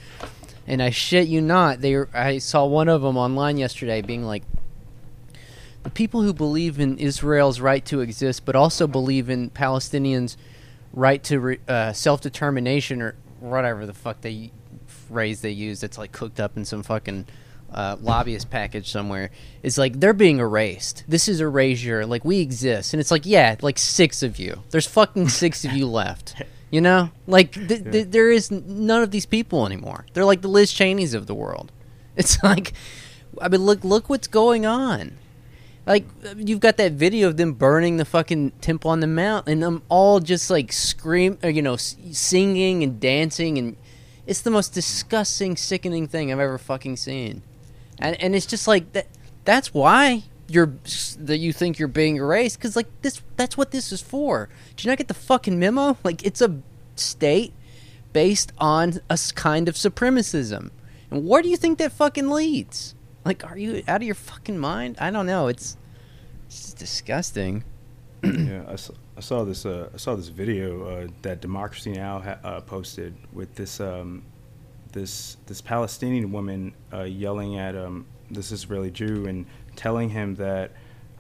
[0.67, 4.23] and I shit you not, they were, I saw one of them online yesterday being
[4.23, 4.43] like,
[5.83, 10.35] the people who believe in Israel's right to exist, but also believe in Palestinians'
[10.91, 14.51] right to re, uh, self determination or whatever the fuck they
[15.07, 17.25] phrase they use that's like cooked up in some fucking
[17.73, 19.29] uh, lobbyist package somewhere
[19.61, 21.03] is like they're being erased.
[21.07, 22.05] This is erasure.
[22.05, 24.63] Like we exist, and it's like yeah, like six of you.
[24.69, 26.35] There's fucking six of you left.
[26.69, 30.05] You know, like th- th- there is none of these people anymore.
[30.11, 31.71] They're like the Liz Cheneys of the world.
[32.17, 32.73] It's like,
[33.39, 35.13] I mean, look look what's going on.
[35.85, 36.03] Like
[36.35, 39.81] you've got that video of them burning the fucking temple on the mount, and them
[39.87, 43.77] all just like scream, or, you know, s- singing and dancing, and
[44.27, 47.41] it's the most disgusting, sickening thing I've ever fucking seen.
[47.97, 49.07] And and it's just like that.
[49.45, 50.73] That's why you're
[51.19, 53.21] that you think you're being erased because like this.
[53.37, 54.49] That's what this is for.
[54.75, 55.97] Did you not get the fucking memo?
[56.03, 56.59] Like it's a
[56.95, 57.53] state
[58.13, 60.71] based on a kind of supremacism,
[61.09, 62.93] and where do you think that fucking leads?
[63.25, 64.97] Like, are you out of your fucking mind?
[64.99, 65.47] I don't know.
[65.47, 65.77] It's
[66.47, 67.63] it's disgusting.
[68.23, 69.65] yeah, I saw, I saw this.
[69.65, 74.23] Uh, I saw this video uh, that Democracy Now ha- uh, posted with this um,
[74.91, 80.71] this this Palestinian woman uh, yelling at um, this Israeli Jew and telling him that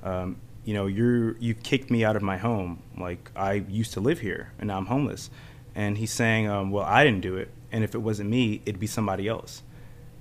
[0.03, 2.83] um, you know you're you've kicked me out of my home.
[2.95, 5.31] Like I used to live here and now I'm homeless.
[5.73, 8.79] And he's saying, um, well, I didn't do it, and if it wasn't me, it'd
[8.79, 9.63] be somebody else.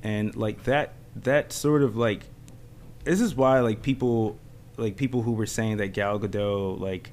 [0.03, 2.23] And like that that sort of like
[3.05, 4.39] this is why like people
[4.79, 7.11] like people who were saying that Gal Gadot like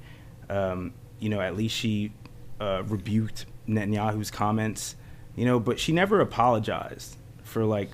[0.50, 2.12] um, you know at least she
[2.60, 4.96] uh, rebuked Netanyahu's comments
[5.36, 7.90] you know but she never apologized for like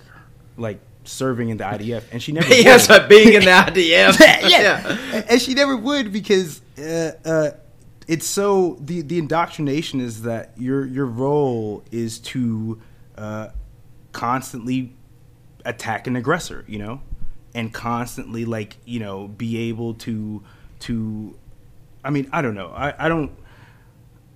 [0.57, 3.01] like serving in the IDF and she never yes, would.
[3.01, 4.18] but being in the IDF.
[4.48, 5.24] yeah.
[5.28, 7.51] and she never would because uh, uh,
[8.07, 12.80] it's so the the indoctrination is that your your role is to
[13.16, 13.48] uh,
[14.12, 14.94] constantly
[15.64, 17.01] attack an aggressor, you know,
[17.55, 20.42] and constantly like you know be able to
[20.80, 21.36] to.
[22.05, 22.68] I mean, I don't know.
[22.68, 23.32] I, I don't.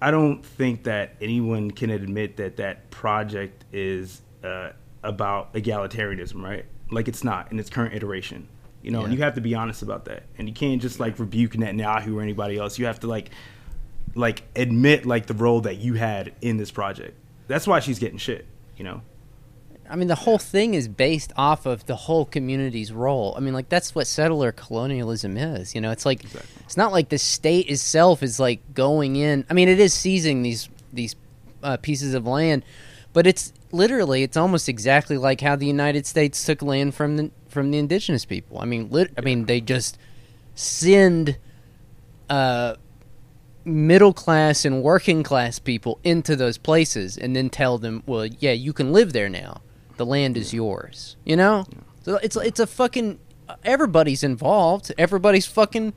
[0.02, 4.70] I don't think that anyone can admit that that project is uh,
[5.02, 6.66] about egalitarianism, right?
[6.90, 8.48] Like it's not in its current iteration,
[8.82, 9.04] you know.
[9.04, 10.24] And you have to be honest about that.
[10.36, 12.78] And you can't just like rebuke Netanyahu or anybody else.
[12.78, 13.30] You have to like
[14.14, 17.16] like admit like the role that you had in this project.
[17.48, 18.46] That's why she's getting shit.
[18.76, 19.02] You know.
[19.88, 23.34] I mean, the whole thing is based off of the whole community's role.
[23.36, 25.74] I mean, like that's what settler colonialism is.
[25.74, 26.62] You know, it's like Exactly.
[26.64, 29.44] it's not like the state itself is like going in.
[29.50, 31.16] I mean, it is seizing these these
[31.62, 32.64] uh, pieces of land,
[33.12, 37.30] but it's literally it's almost exactly like how the United States took land from the
[37.48, 38.58] from the indigenous people.
[38.60, 39.98] I mean, lit, I mean, they just
[40.54, 41.38] send
[42.30, 42.74] uh,
[43.64, 48.52] middle class and working class people into those places and then tell them, well, yeah,
[48.52, 49.60] you can live there now.
[49.96, 51.16] The land is yours.
[51.24, 51.66] You know?
[52.04, 53.18] So it's it's a fucking
[53.64, 54.92] everybody's involved.
[54.98, 55.94] Everybody's fucking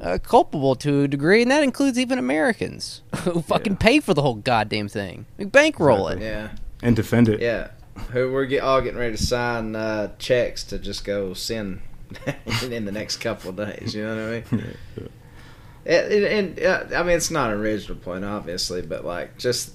[0.00, 3.78] uh, culpable to a degree, and that includes even Americans who fucking Yeah.
[3.78, 5.26] pay for the whole goddamn thing.
[5.38, 6.20] We bankroll it.
[6.20, 6.50] Yeah,
[6.82, 7.40] And defend it.
[7.40, 7.68] yeah.
[8.10, 11.82] Who we're get, all getting ready to sign uh, checks to just go send
[12.62, 13.94] in the next couple of days.
[13.94, 14.68] You know what I mean?
[15.84, 19.72] And, and, and uh, I mean, it's not an original point, obviously, but like just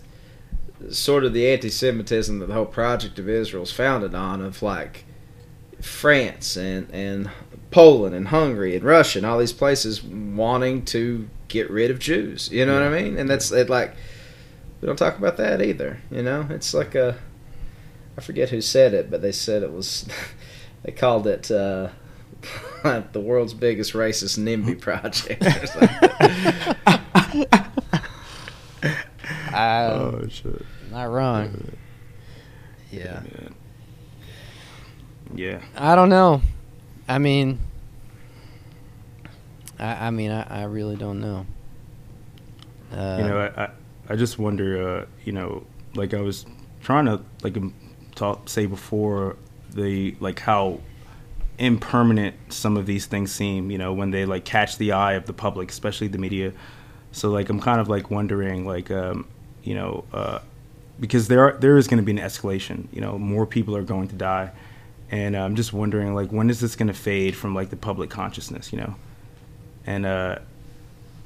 [0.89, 5.05] sort of the anti-Semitism that the whole project of Israel is founded on, of like
[5.81, 7.29] France and and
[7.71, 12.49] Poland and Hungary and Russia and all these places wanting to get rid of Jews.
[12.51, 13.17] You know what I mean?
[13.17, 13.69] And that's it.
[13.69, 13.95] Like
[14.81, 15.99] we don't talk about that either.
[16.11, 17.17] You know, it's like a
[18.17, 20.07] I forget who said it, but they said it was
[20.83, 21.51] they called it.
[21.51, 21.89] Uh,
[22.83, 25.43] the world's biggest racist NIMBY project.
[29.57, 30.65] Uh, Oh shit.
[30.91, 31.73] Not wrong.
[32.91, 33.21] Yeah.
[33.21, 33.55] Man.
[35.35, 35.61] Yeah.
[35.75, 36.41] I don't know.
[37.07, 37.59] I mean,
[39.79, 41.45] I, I mean, I, I really don't know.
[42.91, 43.69] Uh, you know, I, I,
[44.09, 46.45] I just wonder, uh, you know, like I was
[46.81, 47.73] trying to like um,
[48.15, 49.35] talk say before
[49.71, 50.79] the like how
[51.57, 55.25] impermanent some of these things seem, you know, when they like catch the eye of
[55.25, 56.53] the public, especially the media.
[57.11, 59.27] So like I'm kind of like wondering, like, um,
[59.67, 60.39] you know, uh,
[60.97, 62.87] because there are there is going to be an escalation.
[62.93, 64.51] You know, more people are going to die,
[65.11, 67.75] and uh, I'm just wondering, like, when is this going to fade from like the
[67.75, 68.71] public consciousness?
[68.71, 68.95] You know,
[69.85, 70.39] and uh,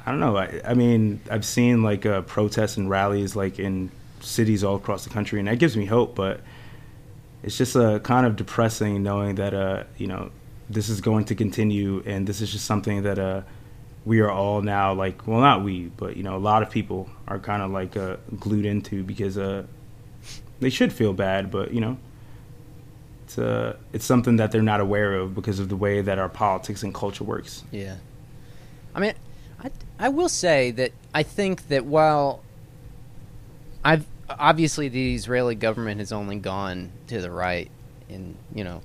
[0.03, 0.37] I don't know.
[0.37, 5.03] I, I mean, I've seen like uh, protests and rallies like in cities all across
[5.03, 6.15] the country, and that gives me hope.
[6.15, 6.41] But
[7.43, 10.31] it's just uh, kind of depressing knowing that uh, you know
[10.67, 13.41] this is going to continue, and this is just something that uh,
[14.05, 15.27] we are all now like.
[15.27, 18.17] Well, not we, but you know, a lot of people are kind of like uh,
[18.39, 19.63] glued into because uh,
[20.59, 21.97] they should feel bad, but you know.
[23.23, 26.27] It's, uh, it's something that they're not aware of because of the way that our
[26.27, 27.63] politics and culture works.
[27.71, 27.95] Yeah.
[28.93, 29.13] I mean,
[29.63, 32.43] I, I will say that I think that while
[33.85, 37.69] I've obviously the Israeli government has only gone to the right,
[38.09, 38.81] in you know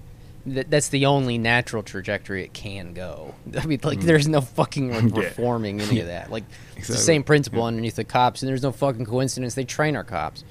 [0.47, 3.35] that that's the only natural trajectory it can go.
[3.59, 5.29] I mean, like there's no fucking re- Yeah.
[5.29, 6.31] reforming any of that.
[6.31, 6.45] Like
[6.77, 10.05] it's the same principle underneath the cops, and there's no fucking coincidence they train our
[10.05, 10.45] cops.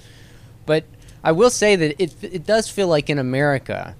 [0.65, 0.83] But
[1.23, 3.95] I will say that it it does feel like in America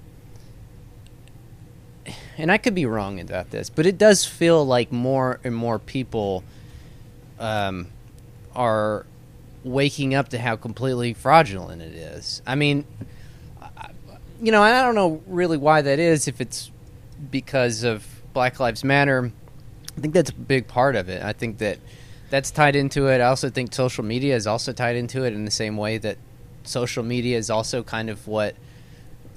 [2.38, 5.78] and I could be wrong about this, but it does feel like more and more
[5.78, 6.44] people
[7.38, 7.88] um,
[8.54, 9.06] are
[9.64, 12.42] waking up to how completely fraudulent it is.
[12.46, 12.84] I mean,
[14.40, 16.28] you know, I don't know really why that is.
[16.28, 16.70] If it's
[17.30, 19.30] because of Black Lives Matter,
[19.96, 21.22] I think that's a big part of it.
[21.22, 21.78] I think that
[22.28, 23.20] that's tied into it.
[23.20, 26.18] I also think social media is also tied into it in the same way that
[26.64, 28.54] social media is also kind of what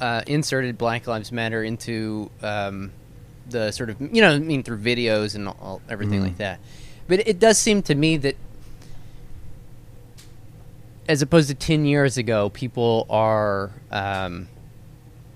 [0.01, 2.91] uh, inserted Black Lives Matter into um,
[3.49, 6.23] the sort of you know I mean through videos and all, everything Mhm.
[6.23, 6.59] like that.
[7.07, 8.35] But it does seem to me that
[11.07, 14.47] as opposed to 10 years ago, people are um,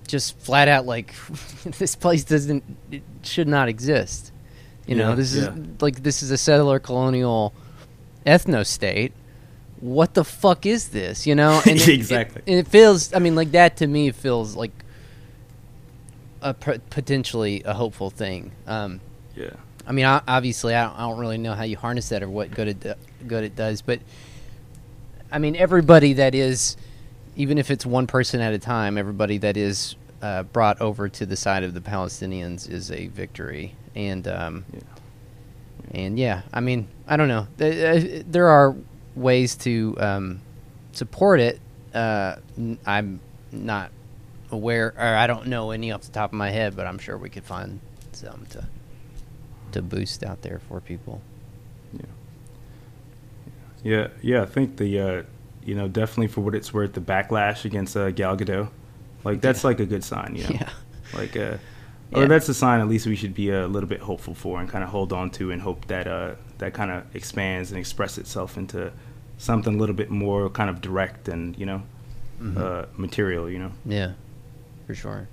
[0.08, 1.14] just flat out like,
[1.80, 4.32] this place doesn't, it should not exist.
[4.86, 5.50] You know, Yeah, this is
[5.82, 7.54] like, this is a settler colonial
[8.26, 9.14] ethno state.
[9.80, 11.26] What the fuck is this?
[11.28, 11.62] You know?
[11.66, 12.42] it- Exactly.
[12.46, 14.72] It, and it feels, I mean, like that to me feels like
[16.42, 18.52] a p- potentially a hopeful thing.
[18.68, 19.00] Um,
[19.36, 19.52] Yeah.
[19.88, 22.30] I mean, o- obviously, I don't, I don't really know how you harness that or
[22.30, 22.94] what good it do-
[23.28, 24.00] good it does, but
[25.32, 26.78] I mean, everybody that is,
[27.36, 31.26] even if it's one person at a time, everybody that is uh, brought over to
[31.26, 34.80] the side of the Palestinians is a victory, and um, Yeah.
[35.92, 37.48] and yeah, I mean, I don't know.
[37.58, 38.76] There, uh, are
[39.16, 40.42] ways to um,
[40.94, 41.60] support it.
[41.94, 42.38] Uh,
[42.86, 43.20] I'm
[43.52, 43.92] not
[44.52, 47.18] aware, or I don't know any off the top of my head, but I'm sure
[47.18, 47.80] we could find
[48.14, 48.68] some to
[49.74, 51.20] to boost out there for people.
[53.84, 54.44] Yeah, yeah.
[54.44, 55.24] I think the, uh,
[55.66, 58.70] you know, definitely for what it's worth, the backlash against uh, Gal Gadot,
[59.24, 60.50] like that's like a good sign, you know.
[60.62, 60.70] Yeah.
[61.14, 61.58] Like, uh,
[62.14, 62.28] Or Yeah.
[62.28, 64.84] that's a sign at least we should be a little bit hopeful for and kind
[64.84, 68.58] of hold on to and hope that uh, that kind of expands and express itself
[68.58, 68.92] into
[69.38, 71.82] something a little bit more kind of direct and you know
[72.42, 72.58] Mm-hmm.
[72.58, 73.48] uh, material.
[73.50, 73.72] You know.
[73.86, 74.12] Yeah,
[74.88, 75.28] for sure.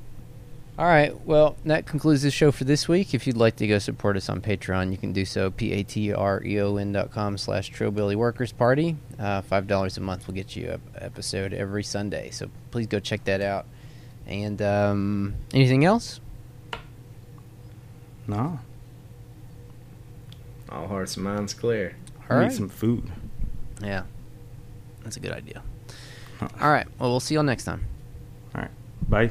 [0.80, 1.14] All right.
[1.26, 3.12] Well, that concludes the show for this week.
[3.12, 5.50] If you'd like to go support us on Patreon, you can do so.
[5.50, 8.96] P-A-T-R-E-O-N dot com slash Trillbilly Workers Party.
[9.18, 12.30] Uh, $5 a month will get you an episode every Sunday.
[12.30, 13.66] So please go check that out.
[14.26, 16.18] And um, anything else?
[18.26, 18.58] No.
[20.70, 21.94] All hearts and minds clear.
[22.30, 22.44] All right.
[22.44, 23.12] All need some food.
[23.82, 24.04] Yeah.
[25.02, 25.62] That's a good idea.
[26.40, 26.86] All right.
[26.98, 27.84] Well, we'll see y'all next time.
[28.54, 28.70] All right.
[29.10, 29.30] Bye.